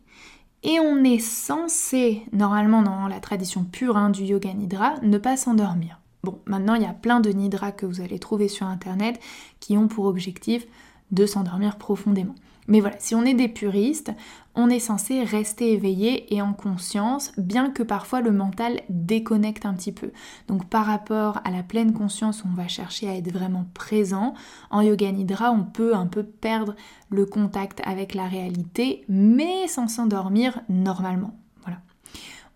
et 0.63 0.79
on 0.79 1.03
est 1.03 1.19
censé, 1.19 2.23
normalement 2.33 2.81
dans 2.81 3.07
la 3.07 3.19
tradition 3.19 3.63
pure 3.63 3.97
hein, 3.97 4.09
du 4.09 4.23
yoga 4.23 4.53
nidra, 4.53 4.95
ne 5.01 5.17
pas 5.17 5.37
s'endormir. 5.37 5.99
Bon, 6.23 6.39
maintenant 6.45 6.75
il 6.75 6.83
y 6.83 6.85
a 6.85 6.93
plein 6.93 7.19
de 7.19 7.31
nidra 7.31 7.71
que 7.71 7.85
vous 7.85 8.01
allez 8.01 8.19
trouver 8.19 8.47
sur 8.47 8.67
internet 8.67 9.19
qui 9.59 9.77
ont 9.77 9.87
pour 9.87 10.05
objectif 10.05 10.67
de 11.11 11.25
s'endormir 11.25 11.77
profondément. 11.77 12.35
Mais 12.67 12.79
voilà, 12.79 12.95
si 12.99 13.15
on 13.15 13.23
est 13.23 13.33
des 13.33 13.47
puristes, 13.47 14.11
on 14.55 14.69
est 14.69 14.79
censé 14.79 15.23
rester 15.23 15.73
éveillé 15.73 16.33
et 16.33 16.41
en 16.41 16.53
conscience, 16.53 17.31
bien 17.37 17.69
que 17.69 17.83
parfois 17.83 18.21
le 18.21 18.31
mental 18.31 18.81
déconnecte 18.89 19.65
un 19.65 19.73
petit 19.73 19.91
peu. 19.91 20.11
Donc 20.47 20.69
par 20.69 20.85
rapport 20.85 21.39
à 21.43 21.51
la 21.51 21.63
pleine 21.63 21.93
conscience, 21.93 22.43
on 22.45 22.55
va 22.55 22.67
chercher 22.67 23.09
à 23.09 23.15
être 23.15 23.31
vraiment 23.31 23.65
présent. 23.73 24.35
En 24.69 24.81
yoga 24.81 25.11
nidra, 25.11 25.51
on 25.51 25.63
peut 25.63 25.95
un 25.95 26.05
peu 26.05 26.23
perdre 26.23 26.75
le 27.09 27.25
contact 27.25 27.81
avec 27.83 28.13
la 28.13 28.27
réalité, 28.27 29.03
mais 29.09 29.67
sans 29.67 29.87
s'endormir 29.87 30.61
normalement. 30.69 31.35
Voilà. 31.63 31.79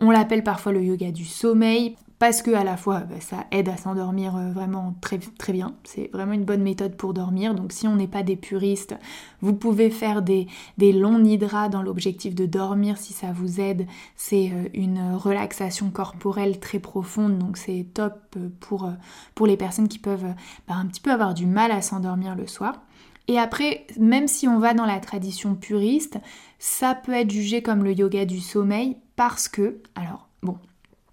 On 0.01 0.11
l'appelle 0.11 0.43
parfois 0.43 0.71
le 0.71 0.83
yoga 0.83 1.11
du 1.11 1.25
sommeil 1.25 1.95
parce 2.19 2.41
que 2.41 2.51
à 2.51 2.63
la 2.63 2.77
fois 2.77 3.01
bah, 3.01 3.19
ça 3.19 3.45
aide 3.51 3.69
à 3.69 3.77
s'endormir 3.77 4.35
euh, 4.35 4.51
vraiment 4.51 4.95
très, 5.01 5.17
très 5.17 5.53
bien. 5.53 5.75
C'est 5.83 6.09
vraiment 6.13 6.33
une 6.33 6.45
bonne 6.45 6.63
méthode 6.63 6.95
pour 6.95 7.13
dormir. 7.13 7.55
Donc 7.55 7.71
si 7.71 7.87
on 7.87 7.95
n'est 7.95 8.07
pas 8.07 8.23
des 8.23 8.35
puristes, 8.35 8.95
vous 9.41 9.53
pouvez 9.53 9.89
faire 9.89 10.21
des, 10.21 10.47
des 10.77 10.91
longs 10.91 11.19
nidras 11.19 11.69
dans 11.69 11.81
l'objectif 11.81 12.35
de 12.35 12.45
dormir 12.45 12.97
si 12.97 13.13
ça 13.13 13.31
vous 13.33 13.59
aide. 13.59 13.85
C'est 14.15 14.51
euh, 14.51 14.69
une 14.73 15.15
relaxation 15.15 15.89
corporelle 15.89 16.59
très 16.59 16.79
profonde, 16.79 17.37
donc 17.37 17.57
c'est 17.57 17.85
top 17.93 18.13
euh, 18.37 18.49
pour, 18.59 18.89
pour 19.33 19.47
les 19.47 19.57
personnes 19.57 19.87
qui 19.87 19.99
peuvent 19.99 20.33
bah, 20.67 20.75
un 20.75 20.85
petit 20.85 21.01
peu 21.01 21.11
avoir 21.11 21.33
du 21.33 21.45
mal 21.45 21.71
à 21.71 21.81
s'endormir 21.81 22.35
le 22.35 22.47
soir. 22.47 22.81
Et 23.27 23.39
après, 23.39 23.87
même 23.99 24.27
si 24.27 24.47
on 24.47 24.59
va 24.59 24.73
dans 24.73 24.85
la 24.85 24.99
tradition 24.99 25.55
puriste, 25.55 26.19
ça 26.59 26.93
peut 26.93 27.13
être 27.13 27.31
jugé 27.31 27.61
comme 27.61 27.83
le 27.83 27.93
yoga 27.93 28.25
du 28.25 28.39
sommeil 28.39 28.97
parce 29.15 29.47
que, 29.47 29.81
alors 29.95 30.27
bon, 30.43 30.57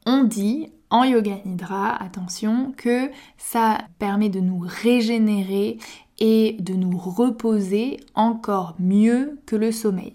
on 0.04 0.24
dit 0.24 0.68
en 0.92 1.04
yoga 1.04 1.38
nidra, 1.46 1.96
attention, 2.00 2.72
que 2.76 3.10
ça 3.38 3.78
permet 3.98 4.28
de 4.28 4.40
nous 4.40 4.62
régénérer 4.62 5.78
et 6.18 6.56
de 6.60 6.74
nous 6.74 6.96
reposer 6.96 7.98
encore 8.14 8.76
mieux 8.78 9.40
que 9.46 9.56
le 9.56 9.72
sommeil. 9.72 10.12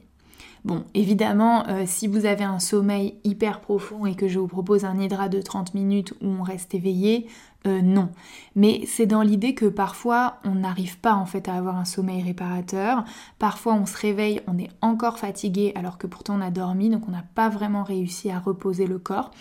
Bon, 0.65 0.83
évidemment, 0.93 1.67
euh, 1.67 1.83
si 1.85 2.07
vous 2.07 2.25
avez 2.25 2.43
un 2.43 2.59
sommeil 2.59 3.15
hyper 3.23 3.61
profond 3.61 4.05
et 4.05 4.15
que 4.15 4.27
je 4.27 4.37
vous 4.37 4.47
propose 4.47 4.85
un 4.85 4.99
hydra 4.99 5.29
de 5.29 5.41
30 5.41 5.73
minutes 5.73 6.13
où 6.21 6.27
on 6.27 6.43
reste 6.43 6.75
éveillé, 6.75 7.27
euh, 7.65 7.81
non. 7.81 8.09
Mais 8.55 8.81
c'est 8.85 9.05
dans 9.05 9.21
l'idée 9.21 9.55
que 9.55 9.65
parfois 9.65 10.39
on 10.43 10.55
n'arrive 10.55 10.99
pas 10.99 11.15
en 11.15 11.25
fait 11.25 11.47
à 11.47 11.55
avoir 11.55 11.77
un 11.77 11.85
sommeil 11.85 12.21
réparateur. 12.21 13.03
Parfois 13.39 13.73
on 13.73 13.85
se 13.85 13.97
réveille, 13.97 14.41
on 14.45 14.57
est 14.57 14.69
encore 14.81 15.19
fatigué 15.19 15.71
alors 15.75 15.97
que 15.97 16.05
pourtant 16.05 16.37
on 16.37 16.41
a 16.41 16.51
dormi, 16.51 16.89
donc 16.89 17.07
on 17.07 17.11
n'a 17.11 17.25
pas 17.33 17.49
vraiment 17.49 17.83
réussi 17.83 18.29
à 18.29 18.39
reposer 18.39 18.87
le 18.87 18.99
corps. 18.99 19.31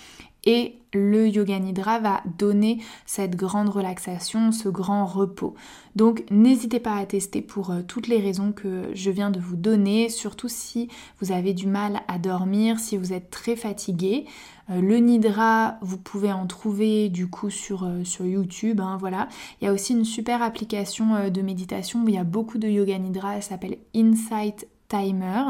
Et 0.46 0.76
le 0.94 1.28
yoga 1.28 1.58
nidra 1.58 1.98
va 1.98 2.22
donner 2.38 2.78
cette 3.04 3.36
grande 3.36 3.68
relaxation, 3.68 4.52
ce 4.52 4.68
grand 4.68 5.04
repos. 5.04 5.54
Donc 5.94 6.24
n'hésitez 6.30 6.80
pas 6.80 6.94
à 6.96 7.04
tester 7.06 7.42
pour 7.42 7.70
euh, 7.70 7.82
toutes 7.86 8.06
les 8.06 8.20
raisons 8.20 8.52
que 8.52 8.90
je 8.94 9.10
viens 9.10 9.30
de 9.30 9.40
vous 9.40 9.56
donner, 9.56 10.08
surtout 10.08 10.48
si 10.48 10.88
vous 11.20 11.32
avez 11.32 11.52
du 11.52 11.66
mal 11.66 12.00
à 12.08 12.18
dormir, 12.18 12.78
si 12.78 12.96
vous 12.96 13.12
êtes 13.12 13.30
très 13.30 13.56
fatigué. 13.56 14.24
Euh, 14.70 14.80
le 14.80 14.98
nidra, 14.98 15.78
vous 15.82 15.98
pouvez 15.98 16.32
en 16.32 16.46
trouver 16.46 17.08
du 17.08 17.28
coup 17.28 17.50
sur, 17.50 17.84
euh, 17.84 18.02
YouTube. 18.20 18.80
Hein, 18.80 18.96
voilà. 19.00 19.28
Il 19.60 19.64
y 19.64 19.68
a 19.68 19.72
aussi 19.72 19.92
une 19.92 20.04
super 20.04 20.42
application 20.42 21.28
de 21.28 21.42
méditation 21.42 22.04
où 22.04 22.08
il 22.08 22.14
y 22.14 22.18
a 22.18 22.24
beaucoup 22.24 22.58
de 22.58 22.68
yoga 22.68 22.98
nidra. 22.98 23.36
Elle 23.36 23.42
s'appelle 23.42 23.78
Insight 23.94 24.66
Timer. 24.88 25.42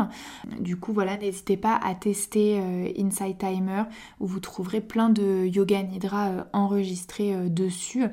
Du 0.61 0.77
coup, 0.77 0.92
voilà, 0.92 1.16
n'hésitez 1.16 1.57
pas 1.57 1.77
à 1.77 1.94
tester 1.94 2.59
euh, 2.59 2.88
Inside 2.99 3.38
Timer 3.38 3.85
où 4.20 4.27
vous 4.27 4.40
trouverez 4.40 4.81
plein 4.81 5.09
de 5.09 5.46
yoga 5.46 5.83
nidra 5.83 6.29
euh, 6.29 6.44
enregistrés 6.53 7.35
euh, 7.35 7.49
dessus. 7.49 8.05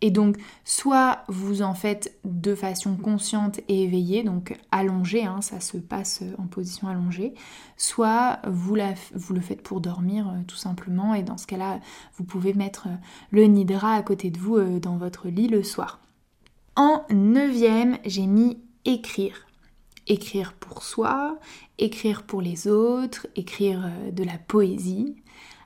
Et 0.00 0.10
donc, 0.10 0.36
soit 0.64 1.24
vous 1.28 1.62
en 1.62 1.74
faites 1.74 2.18
de 2.24 2.54
façon 2.54 2.96
consciente 2.96 3.60
et 3.68 3.84
éveillée, 3.84 4.22
donc 4.22 4.58
allongée, 4.70 5.24
hein, 5.24 5.40
ça 5.40 5.60
se 5.60 5.76
passe 5.76 6.22
en 6.38 6.46
position 6.46 6.88
allongée, 6.88 7.34
soit 7.76 8.40
vous, 8.46 8.76
vous 9.14 9.34
le 9.34 9.40
faites 9.40 9.62
pour 9.62 9.80
dormir 9.80 10.34
tout 10.48 10.56
simplement. 10.56 11.14
Et 11.14 11.22
dans 11.22 11.38
ce 11.38 11.46
cas-là, 11.46 11.80
vous 12.16 12.24
pouvez 12.24 12.54
mettre 12.54 12.88
le 13.30 13.44
nidra 13.44 13.94
à 13.94 14.02
côté 14.02 14.30
de 14.30 14.38
vous 14.38 14.58
dans 14.80 14.96
votre 14.96 15.28
lit 15.28 15.48
le 15.48 15.62
soir. 15.62 16.00
En 16.74 17.04
neuvième, 17.10 17.98
j'ai 18.04 18.26
mis 18.26 18.58
écrire 18.84 19.46
écrire 20.06 20.52
pour 20.54 20.82
soi, 20.82 21.38
écrire 21.78 22.22
pour 22.22 22.42
les 22.42 22.68
autres, 22.68 23.26
écrire 23.36 23.84
euh, 23.84 24.10
de 24.10 24.24
la 24.24 24.38
poésie. 24.38 25.16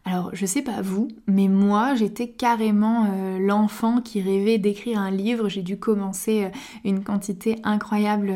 Alors 0.04 0.30
je 0.34 0.46
sais 0.46 0.62
pas 0.62 0.82
vous, 0.82 1.08
mais 1.26 1.48
moi 1.48 1.96
j'étais 1.96 2.28
carrément 2.28 3.06
euh, 3.10 3.40
l'enfant 3.40 4.00
qui 4.00 4.20
rêvait 4.20 4.58
d'écrire 4.58 5.00
un 5.00 5.10
livre. 5.10 5.48
J'ai 5.48 5.62
dû 5.62 5.78
commencer 5.78 6.44
euh, 6.44 6.48
une 6.84 7.02
quantité 7.02 7.56
incroyable 7.64 8.32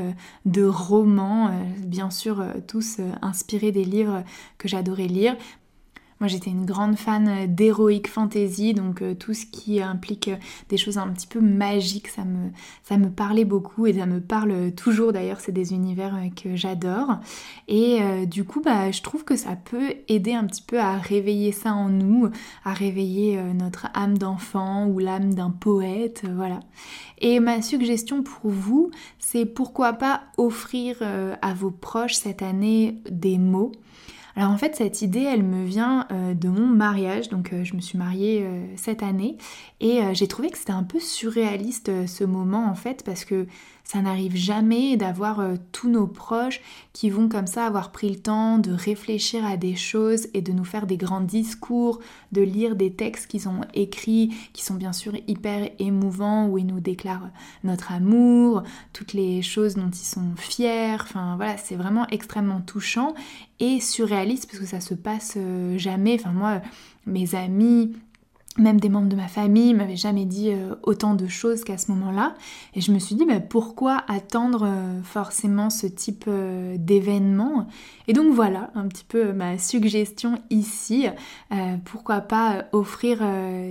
de 0.47 0.65
romans, 0.65 1.51
bien 1.79 2.11
sûr 2.11 2.45
tous 2.67 3.01
inspirés 3.23 3.71
des 3.71 3.85
livres 3.85 4.25
que 4.59 4.67
j'adorais 4.67 5.07
lire. 5.07 5.37
Moi 6.21 6.29
j'étais 6.29 6.51
une 6.51 6.67
grande 6.67 6.97
fan 6.97 7.29
euh, 7.29 7.47
d'heroic 7.47 8.07
fantasy, 8.07 8.75
donc 8.75 9.01
euh, 9.01 9.15
tout 9.15 9.33
ce 9.33 9.47
qui 9.47 9.81
implique 9.81 10.29
euh, 10.29 10.37
des 10.69 10.77
choses 10.77 10.99
un 10.99 11.09
petit 11.09 11.27
peu 11.27 11.41
magiques, 11.41 12.09
ça 12.09 12.27
me, 12.27 12.51
ça 12.83 12.99
me 12.99 13.09
parlait 13.09 13.47
beaucoup 13.47 13.87
et 13.87 13.95
ça 13.95 14.05
me 14.05 14.21
parle 14.21 14.73
toujours 14.73 15.15
d'ailleurs, 15.15 15.41
c'est 15.41 15.51
des 15.51 15.73
univers 15.73 16.15
que 16.37 16.57
j'adore. 16.57 17.21
Et 17.69 18.01
du 18.27 18.45
coup 18.45 18.61
bah, 18.61 18.91
je 18.91 19.01
trouve 19.01 19.25
que 19.25 19.35
ça 19.35 19.57
peut 19.57 19.95
aider 20.09 20.35
un 20.35 20.45
petit 20.45 20.63
peu 20.63 20.79
à 20.79 20.99
réveiller 20.99 21.53
ça 21.53 21.73
en 21.73 21.89
nous, 21.89 22.29
à 22.65 22.75
réveiller 22.75 23.41
notre 23.55 23.87
âme 23.95 24.19
d'enfant 24.19 24.87
ou 24.87 24.99
l'âme 24.99 25.33
d'un 25.33 25.51
poète, 25.51 26.25
voilà. 26.35 26.61
Et 27.19 27.41
ma 27.41 27.63
suggestion 27.63 28.23
pour 28.23 28.51
vous, 28.51 28.91
c'est 29.19 29.47
pourquoi 29.47 29.95
pas 29.95 30.23
offrir 30.37 30.97
à 31.01 31.55
vos 31.55 31.71
proches 31.71 32.15
cette 32.15 32.43
année 32.43 32.99
des 33.11 33.39
mots. 33.39 33.73
Alors 34.37 34.51
en 34.51 34.57
fait 34.57 34.77
cette 34.77 35.03
idée 35.03 35.23
elle 35.23 35.43
me 35.43 35.65
vient 35.65 36.07
euh, 36.13 36.35
de 36.35 36.49
mon 36.49 36.67
mariage, 36.67 37.29
donc 37.29 37.53
euh, 37.53 37.65
je 37.65 37.75
me 37.75 37.81
suis 37.81 37.99
mariée 37.99 38.43
euh, 38.45 38.65
cette 38.77 39.03
année. 39.03 39.37
Et 39.81 40.01
j'ai 40.13 40.29
trouvé 40.29 40.51
que 40.51 40.59
c'était 40.59 40.73
un 40.73 40.83
peu 40.83 41.01
surréaliste 41.01 42.07
ce 42.07 42.25
moment 42.25 42.69
en 42.69 42.75
fait 42.75 43.03
parce 43.03 43.25
que 43.25 43.47
ça 43.91 44.03
n'arrive 44.03 44.37
jamais 44.37 44.97
d'avoir 44.97 45.41
euh, 45.41 45.57
tous 45.73 45.91
nos 45.91 46.07
proches 46.07 46.61
qui 46.93 47.11
vont 47.11 47.29
comme 47.29 47.49
ça 47.49 47.67
avoir 47.67 47.91
pris 47.91 48.09
le 48.09 48.21
temps 48.21 48.59
de 48.59 48.71
réfléchir 48.71 49.45
à 49.45 49.57
des 49.57 49.75
choses 49.75 50.29
et 50.33 50.43
de 50.43 50.53
nous 50.53 50.65
faire 50.65 50.87
des 50.87 50.97
grands 50.97 51.21
discours, 51.21 51.99
de 52.31 52.41
lire 52.41 52.77
des 52.77 52.93
textes 52.93 53.27
qu'ils 53.27 53.49
ont 53.49 53.63
écrits, 53.75 54.33
qui 54.53 54.63
sont 54.63 54.75
bien 54.75 54.93
sûr 54.93 55.15
hyper 55.27 55.71
émouvants, 55.81 56.47
où 56.47 56.57
ils 56.57 56.67
nous 56.67 56.79
déclarent 56.79 57.31
notre 57.65 57.91
amour, 57.91 58.63
toutes 58.93 59.13
les 59.13 59.43
choses 59.43 59.75
dont 59.75 59.91
ils 59.91 59.97
sont 59.97 60.37
fiers. 60.37 60.95
Enfin 60.95 61.35
voilà, 61.35 61.57
c'est 61.57 61.75
vraiment 61.75 62.07
extrêmement 62.13 62.61
touchant 62.61 63.13
et 63.59 63.81
surréaliste 63.81 64.47
parce 64.47 64.61
que 64.61 64.67
ça 64.67 64.81
se 64.81 64.95
passe 64.95 65.35
euh, 65.37 65.77
jamais. 65.79 66.15
Enfin 66.15 66.31
moi, 66.31 66.63
mes 67.07 67.35
amis, 67.35 67.97
même 68.61 68.79
des 68.79 68.89
membres 68.89 69.09
de 69.09 69.17
ma 69.17 69.29
famille 69.29 69.75
m'avaient 69.75 69.97
jamais 69.97 70.27
dit 70.27 70.51
euh, 70.51 70.75
autant 70.83 71.15
de 71.15 71.27
choses 71.27 71.65
qu'à 71.65 71.79
ce 71.79 71.91
moment-là. 71.93 72.35
Et 72.75 72.81
je 72.81 72.93
me 72.93 72.99
suis 72.99 73.15
dit, 73.15 73.25
bah, 73.25 73.41
pourquoi 73.41 74.05
attendre 74.09 74.65
euh, 74.65 75.03
forcément 75.03 75.71
ce 75.71 75.87
type 75.87 76.25
euh, 76.29 76.77
d'événement? 76.79 77.67
Et 78.07 78.13
donc 78.13 78.33
voilà, 78.33 78.71
un 78.75 78.87
petit 78.89 79.05
peu 79.05 79.33
ma 79.33 79.57
suggestion 79.59 80.41
ici. 80.51 81.07
pourquoi 81.85 82.21
pas 82.21 82.65
offrir 82.73 83.21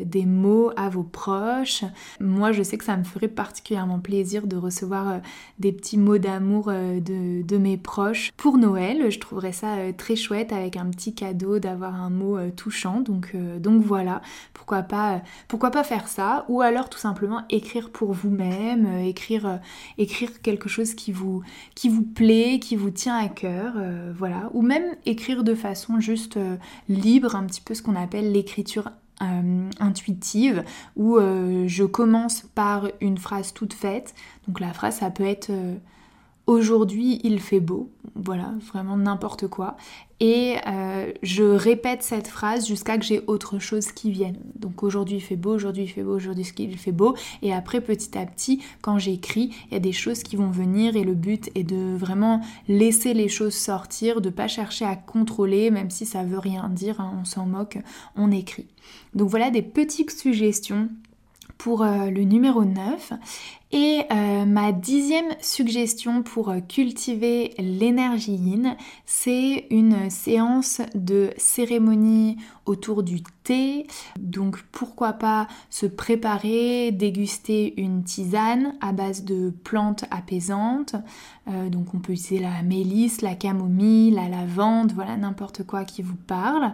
des 0.06 0.26
mots 0.26 0.72
à 0.78 0.88
vos 0.88 1.04
proches? 1.04 1.84
Moi, 2.22 2.54
je 2.54 2.64
sais 2.64 2.78
que 2.78 2.86
ça 2.86 2.96
me 2.96 3.04
ferait 3.04 3.28
particulièrement 3.28 4.00
plaisir 4.00 4.48
de 4.48 4.56
recevoir 4.56 5.20
des 5.60 5.74
petits 5.74 5.98
mots 5.98 6.20
d'amour 6.20 6.68
de, 6.68 7.42
de, 7.42 7.58
mes 7.58 7.76
proches 7.76 8.32
pour 8.38 8.58
Noël. 8.58 9.12
Je 9.12 9.20
trouverais 9.20 9.52
ça 9.52 9.76
très 9.98 10.16
chouette 10.16 10.54
avec 10.54 10.78
un 10.78 10.86
petit 10.86 11.14
cadeau 11.14 11.60
d'avoir 11.60 11.96
un 11.96 12.10
mot 12.10 12.38
touchant. 12.52 13.02
Donc, 13.02 13.36
donc 13.60 13.84
voilà, 13.84 14.22
pourquoi 14.54 14.79
pas, 14.84 15.14
euh, 15.14 15.20
pourquoi 15.48 15.72
pas 15.72 15.84
faire 15.84 16.08
ça 16.08 16.46
Ou 16.50 16.62
alors 16.62 16.90
tout 16.90 16.98
simplement 16.98 17.44
écrire 17.50 17.90
pour 17.90 18.14
vous-même, 18.14 18.86
euh, 18.86 19.06
écrire, 19.06 19.46
euh, 19.46 19.58
écrire 19.98 20.42
quelque 20.42 20.70
chose 20.70 20.94
qui 20.94 21.12
vous, 21.12 21.44
qui 21.76 21.90
vous 21.90 22.04
plaît, 22.04 22.60
qui 22.60 22.76
vous 22.76 22.90
tient 22.90 23.18
à 23.18 23.28
cœur, 23.28 23.74
voilà. 24.18 24.50
Ou 24.54 24.62
même 24.62 24.96
écrire 25.06 25.44
de 25.44 25.56
façon 25.56 26.00
juste 26.00 26.40
libre, 26.88 27.36
un 27.36 27.46
petit 27.46 27.62
peu 27.62 27.74
ce 27.74 27.82
qu'on 27.82 27.96
appelle 27.96 28.32
l'écriture 28.32 28.90
intuitive 29.80 30.64
où 30.96 31.18
je 31.20 31.84
commence 31.84 32.44
par 32.56 32.88
une 33.02 33.18
phrase 33.18 33.54
toute 33.54 33.74
faite. 33.74 34.14
Donc 34.48 34.60
la 34.60 34.74
phrase 34.74 34.98
ça 34.98 35.10
peut 35.10 35.26
être 35.26 35.52
aujourd'hui 36.50 37.22
il 37.24 37.40
fait 37.40 37.60
beau, 37.60 37.92
voilà, 38.16 38.54
vraiment 38.74 38.98
n'importe 38.98 39.48
quoi. 39.48 39.78
Et 40.20 40.56
euh, 40.68 41.14
je 41.22 41.44
répète 41.44 42.02
cette 42.02 42.28
phrase 42.28 42.68
jusqu'à 42.68 42.98
que 42.98 43.06
j'ai 43.06 43.22
autre 43.28 43.60
chose 43.60 43.92
qui 43.92 44.12
vienne. 44.12 44.38
Donc 44.56 44.82
aujourd'hui 44.82 45.18
il 45.18 45.22
fait 45.22 45.36
beau, 45.36 45.54
aujourd'hui 45.54 45.84
il 45.84 45.88
fait 45.88 46.02
beau, 46.02 46.16
aujourd'hui 46.16 46.52
il 46.58 46.78
fait 46.78 46.92
beau. 46.92 47.16
Et 47.44 47.54
après 47.54 47.82
petit 47.82 48.18
à 48.18 48.26
petit, 48.26 48.64
quand 48.82 48.98
j'écris, 48.98 49.56
il 49.68 49.74
y 49.74 49.78
a 49.78 49.80
des 49.80 49.92
choses 49.92 50.24
qui 50.24 50.36
vont 50.36 50.50
venir 50.50 50.96
et 50.96 51.04
le 51.04 51.14
but 51.14 51.52
est 51.54 51.64
de 51.64 51.96
vraiment 51.96 52.42
laisser 52.68 53.14
les 53.14 53.30
choses 53.30 53.54
sortir, 53.54 54.20
de 54.20 54.32
pas 54.32 54.48
chercher 54.48 54.86
à 54.86 54.96
contrôler, 54.96 55.70
même 55.70 55.92
si 55.92 56.08
ça 56.08 56.24
veut 56.24 56.40
rien 56.40 56.68
dire, 56.68 57.00
hein, 57.00 57.16
on 57.22 57.26
s'en 57.26 57.46
moque, 57.46 57.78
on 58.16 58.32
écrit. 58.32 58.68
Donc 59.14 59.30
voilà 59.30 59.52
des 59.52 59.62
petites 59.62 60.12
suggestions 60.12 60.90
pour 61.60 61.84
euh, 61.84 62.10
le 62.10 62.24
numéro 62.24 62.66
9. 62.66 63.14
Et 63.72 64.02
euh, 64.12 64.46
ma 64.46 64.72
dixième 64.72 65.36
suggestion 65.42 66.24
pour 66.24 66.50
euh, 66.50 66.60
cultiver 66.60 67.54
l'énergie 67.60 68.34
yin, 68.34 68.76
c'est 69.06 69.68
une 69.70 70.10
séance 70.10 70.82
de 70.96 71.30
cérémonie 71.38 72.38
autour 72.66 73.04
du 73.04 73.22
thé. 73.44 73.86
Donc 74.20 74.58
pourquoi 74.72 75.14
pas 75.14 75.48
se 75.70 75.86
préparer, 75.86 76.92
déguster 76.92 77.80
une 77.80 78.04
tisane 78.04 78.74
à 78.82 78.92
base 78.92 79.24
de 79.24 79.52
plantes 79.64 80.06
apaisantes. 80.10 80.96
Euh, 81.48 81.70
donc 81.70 81.94
on 81.94 82.00
peut 82.00 82.14
utiliser 82.14 82.44
la 82.44 82.64
mélisse, 82.64 83.22
la 83.22 83.36
camomille, 83.36 84.10
la 84.10 84.30
lavande, 84.30 84.94
voilà 84.94 85.16
n'importe 85.16 85.64
quoi 85.64 85.84
qui 85.84 86.02
vous 86.02 86.18
parle. 86.28 86.74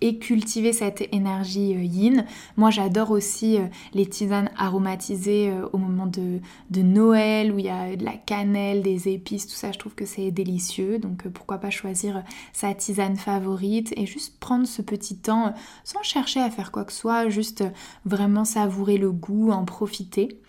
et 0.00 0.18
cultiver 0.18 0.72
cette 0.72 1.08
énergie 1.12 1.72
yin. 1.72 2.26
Moi 2.56 2.70
j'adore 2.70 3.10
aussi 3.10 3.58
les 3.94 4.06
tisanes 4.06 4.50
aromatisées 4.56 5.52
au 5.72 5.79
moment 5.80 6.06
de, 6.06 6.40
Noël 6.80 7.52
où 7.52 7.58
il 7.58 7.64
y 7.64 7.70
a 7.70 7.96
de 7.96 8.04
la 8.04 8.16
cannelle, 8.16 8.82
des 8.82 9.08
épices, 9.08 9.46
tout 9.46 9.54
ça, 9.54 9.72
je 9.72 9.78
trouve 9.78 9.94
que 9.94 10.06
c'est 10.06 10.30
délicieux. 10.30 10.98
Donc 10.98 11.26
euh, 11.26 11.30
pourquoi 11.30 11.58
pas 11.58 11.70
choisir 11.70 12.22
sa 12.52 12.72
tisane 12.74 13.16
favorite 13.16 13.92
et 13.96 14.06
juste 14.06 14.38
prendre 14.38 14.66
ce 14.66 14.82
petit 14.82 15.16
temps 15.16 15.48
euh, 15.48 15.50
sans 15.84 16.02
chercher 16.02 16.40
à 16.40 16.50
faire 16.50 16.70
quoi 16.72 16.84
que 16.84 16.92
ce 16.92 17.00
soit, 17.00 17.28
juste 17.28 17.62
euh, 17.62 17.70
vraiment 18.04 18.44
savourer 18.44 18.98
le 18.98 19.10
goût, 19.10 19.50
en 19.50 19.64
profiter. 19.64 20.40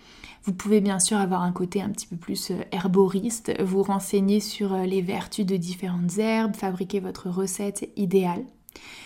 Vous 0.43 0.53
pouvez 0.53 0.81
bien 0.81 0.99
sûr 0.99 1.17
avoir 1.17 1.43
un 1.43 1.51
côté 1.51 1.81
un 1.81 1.89
petit 1.89 2.07
peu 2.07 2.15
plus 2.15 2.51
herboriste, 2.71 3.53
vous 3.61 3.83
renseigner 3.83 4.39
sur 4.39 4.75
les 4.75 5.01
vertus 5.01 5.45
de 5.45 5.55
différentes 5.55 6.17
herbes, 6.17 6.55
fabriquer 6.55 6.99
votre 6.99 7.29
recette 7.29 7.91
idéale. 7.95 8.43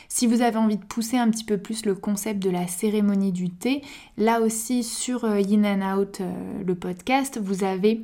Si 0.08 0.28
vous 0.28 0.42
avez 0.42 0.58
envie 0.58 0.78
de 0.78 0.86
pousser 0.86 1.18
un 1.18 1.30
petit 1.30 1.44
peu 1.44 1.58
plus 1.58 1.86
le 1.86 1.96
concept 1.96 2.42
de 2.42 2.50
la 2.50 2.68
cérémonie 2.68 3.32
du 3.32 3.50
thé, 3.50 3.82
là 4.18 4.42
aussi 4.42 4.84
sur 4.84 5.26
euh, 5.26 5.42
In 5.50 5.64
and 5.64 5.98
Out, 5.98 6.22
euh, 6.22 6.32
le 6.66 6.76
podcast, 6.76 7.40
vous 7.42 7.64
avez 7.64 8.04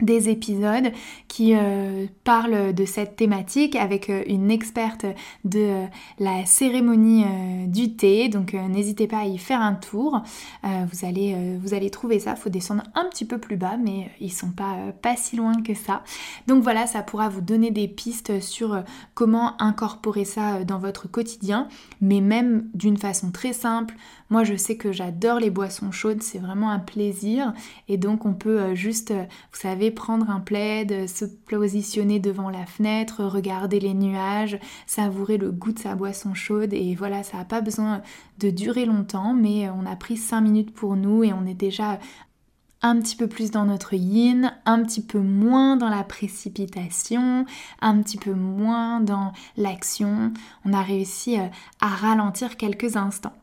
des 0.00 0.28
épisodes 0.28 0.92
qui 1.28 1.54
euh, 1.54 2.06
parlent 2.24 2.74
de 2.74 2.84
cette 2.84 3.16
thématique 3.16 3.76
avec 3.76 4.10
euh, 4.10 4.22
une 4.26 4.50
experte 4.50 5.06
de 5.44 5.60
euh, 5.60 5.86
la 6.18 6.44
cérémonie 6.46 7.24
du 7.66 7.96
thé. 7.96 8.28
Donc 8.28 8.54
n'hésitez 8.54 9.06
pas 9.06 9.18
à 9.18 9.24
y 9.24 9.38
faire 9.38 9.60
un 9.60 9.74
tour. 9.74 10.22
vous, 10.62 11.04
allez, 11.04 11.90
trouver 11.90 12.18
ça. 12.18 12.34
Il 12.36 12.40
faut 12.40 12.50
descendre 12.50 12.82
un 12.94 13.04
petit 13.06 13.24
peu 13.24 13.38
plus 13.38 13.56
bas, 13.56 13.76
mais 13.76 14.10
ils 14.20 14.32
sont 14.32 14.50
pas, 14.50 14.76
pas 15.02 15.16
si 15.16 15.36
loin 15.36 15.62
que 15.62 15.74
ça. 15.74 16.02
Donc 16.46 16.62
voilà, 16.62 16.86
ça 16.86 17.02
pourra 17.02 17.28
vous 17.28 17.40
donner 17.40 17.70
des 17.70 17.88
pistes 17.88 18.40
sur 18.40 18.82
comment 19.14 19.60
incorporer 19.60 20.24
ça 20.24 20.64
dans 20.64 20.78
votre 20.78 21.10
quotidien, 21.10 21.68
mais 22.00 22.20
même 22.20 22.68
d'une 22.74 22.96
façon 22.96 23.30
très 23.30 23.52
simple. 23.52 23.94
Moi, 24.30 24.44
je 24.44 24.54
sais 24.54 24.76
que 24.76 24.92
j'adore 24.92 25.40
les 25.40 25.50
boissons 25.50 25.90
chaudes, 25.90 26.22
c'est 26.22 26.38
vraiment 26.38 26.70
un 26.70 26.78
plaisir. 26.78 27.52
Et 27.88 27.96
donc, 27.96 28.24
on 28.24 28.34
peut 28.34 28.74
juste, 28.74 29.12
vous 29.12 29.58
savez, 29.60 29.90
prendre 29.90 30.30
un 30.30 30.40
plaid, 30.40 31.08
se 31.08 31.24
positionner 31.24 32.20
devant 32.20 32.48
la 32.48 32.64
fenêtre, 32.64 33.24
regarder 33.24 33.80
les 33.80 33.94
nuages, 33.94 34.58
savourer 34.86 35.36
le 35.36 35.50
goût 35.50 35.72
de 35.72 35.78
sa 35.78 35.94
boisson 35.94 36.34
chaude 36.34 36.72
et 36.72 36.94
voilà, 36.94 37.22
ça 37.22 37.38
n'a 37.38 37.44
pas 37.44 37.60
besoin 37.60 38.02
de 38.38 38.50
durer 38.50 38.86
longtemps, 38.86 39.34
mais 39.34 39.68
on 39.70 39.86
a 39.86 39.96
pris 39.96 40.16
5 40.16 40.40
minutes 40.40 40.74
pour 40.74 40.96
nous 40.96 41.24
et 41.24 41.32
on 41.32 41.46
est 41.46 41.54
déjà 41.54 41.98
un 42.82 42.98
petit 43.00 43.16
peu 43.16 43.28
plus 43.28 43.50
dans 43.50 43.64
notre 43.64 43.94
yin, 43.94 44.54
un 44.64 44.82
petit 44.82 45.02
peu 45.02 45.18
moins 45.18 45.76
dans 45.76 45.90
la 45.90 46.02
précipitation, 46.02 47.44
un 47.80 48.02
petit 48.02 48.16
peu 48.16 48.32
moins 48.32 49.00
dans 49.00 49.32
l'action. 49.56 50.32
On 50.64 50.72
a 50.72 50.82
réussi 50.82 51.38
euh, 51.38 51.46
à 51.80 51.88
ralentir 51.88 52.56
quelques 52.56 52.96
instants. 52.96 53.34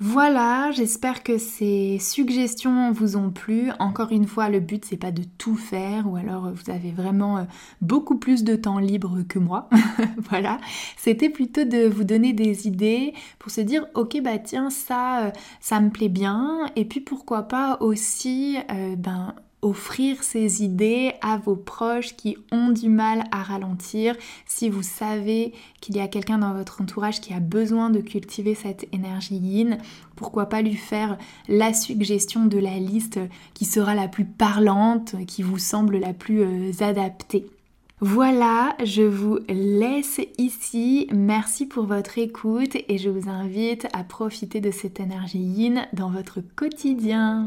Voilà, 0.00 0.70
j'espère 0.72 1.22
que 1.22 1.38
ces 1.38 1.98
suggestions 2.00 2.90
vous 2.92 3.16
ont 3.16 3.30
plu. 3.30 3.70
Encore 3.78 4.10
une 4.10 4.26
fois, 4.26 4.48
le 4.48 4.58
but 4.58 4.84
c'est 4.84 4.96
pas 4.96 5.12
de 5.12 5.22
tout 5.38 5.54
faire 5.54 6.10
ou 6.10 6.16
alors 6.16 6.50
vous 6.50 6.70
avez 6.70 6.90
vraiment 6.90 7.38
euh, 7.38 7.44
beaucoup 7.80 8.18
plus 8.18 8.42
de 8.42 8.56
temps 8.56 8.78
libre 8.78 9.22
que 9.28 9.38
moi. 9.38 9.68
voilà, 10.30 10.58
c'était 10.96 11.30
plutôt 11.30 11.64
de 11.64 11.86
vous 11.86 12.04
donner 12.04 12.32
des 12.32 12.66
idées 12.66 13.14
pour 13.38 13.52
se 13.52 13.60
dire 13.60 13.86
OK 13.94 14.20
bah 14.22 14.38
tiens 14.38 14.70
ça 14.70 15.26
euh, 15.26 15.30
ça 15.60 15.80
me 15.80 15.90
plaît 15.90 16.08
bien 16.08 16.66
et 16.74 16.84
puis 16.84 17.00
pourquoi 17.00 17.42
pas 17.42 17.76
aussi 17.80 18.58
euh, 18.70 18.96
ben 18.96 19.34
offrir 19.62 20.22
ces 20.24 20.64
idées 20.64 21.14
à 21.22 21.38
vos 21.38 21.56
proches 21.56 22.16
qui 22.16 22.36
ont 22.50 22.70
du 22.70 22.88
mal 22.88 23.24
à 23.30 23.42
ralentir. 23.42 24.16
Si 24.44 24.68
vous 24.68 24.82
savez 24.82 25.52
qu'il 25.80 25.96
y 25.96 26.00
a 26.00 26.08
quelqu'un 26.08 26.38
dans 26.38 26.52
votre 26.52 26.82
entourage 26.82 27.20
qui 27.20 27.32
a 27.32 27.40
besoin 27.40 27.88
de 27.88 28.00
cultiver 28.00 28.54
cette 28.54 28.86
énergie 28.92 29.36
yin, 29.36 29.78
pourquoi 30.16 30.46
pas 30.46 30.62
lui 30.62 30.74
faire 30.74 31.16
la 31.48 31.72
suggestion 31.72 32.44
de 32.46 32.58
la 32.58 32.78
liste 32.78 33.20
qui 33.54 33.64
sera 33.64 33.94
la 33.94 34.08
plus 34.08 34.24
parlante, 34.24 35.14
qui 35.26 35.42
vous 35.42 35.58
semble 35.58 35.98
la 35.98 36.12
plus 36.12 36.42
euh, 36.42 36.72
adaptée. 36.80 37.46
Voilà, 38.00 38.74
je 38.84 39.02
vous 39.02 39.38
laisse 39.48 40.20
ici. 40.36 41.06
Merci 41.12 41.66
pour 41.66 41.84
votre 41.84 42.18
écoute 42.18 42.76
et 42.88 42.98
je 42.98 43.08
vous 43.08 43.28
invite 43.28 43.86
à 43.92 44.02
profiter 44.02 44.60
de 44.60 44.72
cette 44.72 44.98
énergie 44.98 45.38
yin 45.38 45.86
dans 45.92 46.10
votre 46.10 46.40
quotidien. 46.56 47.46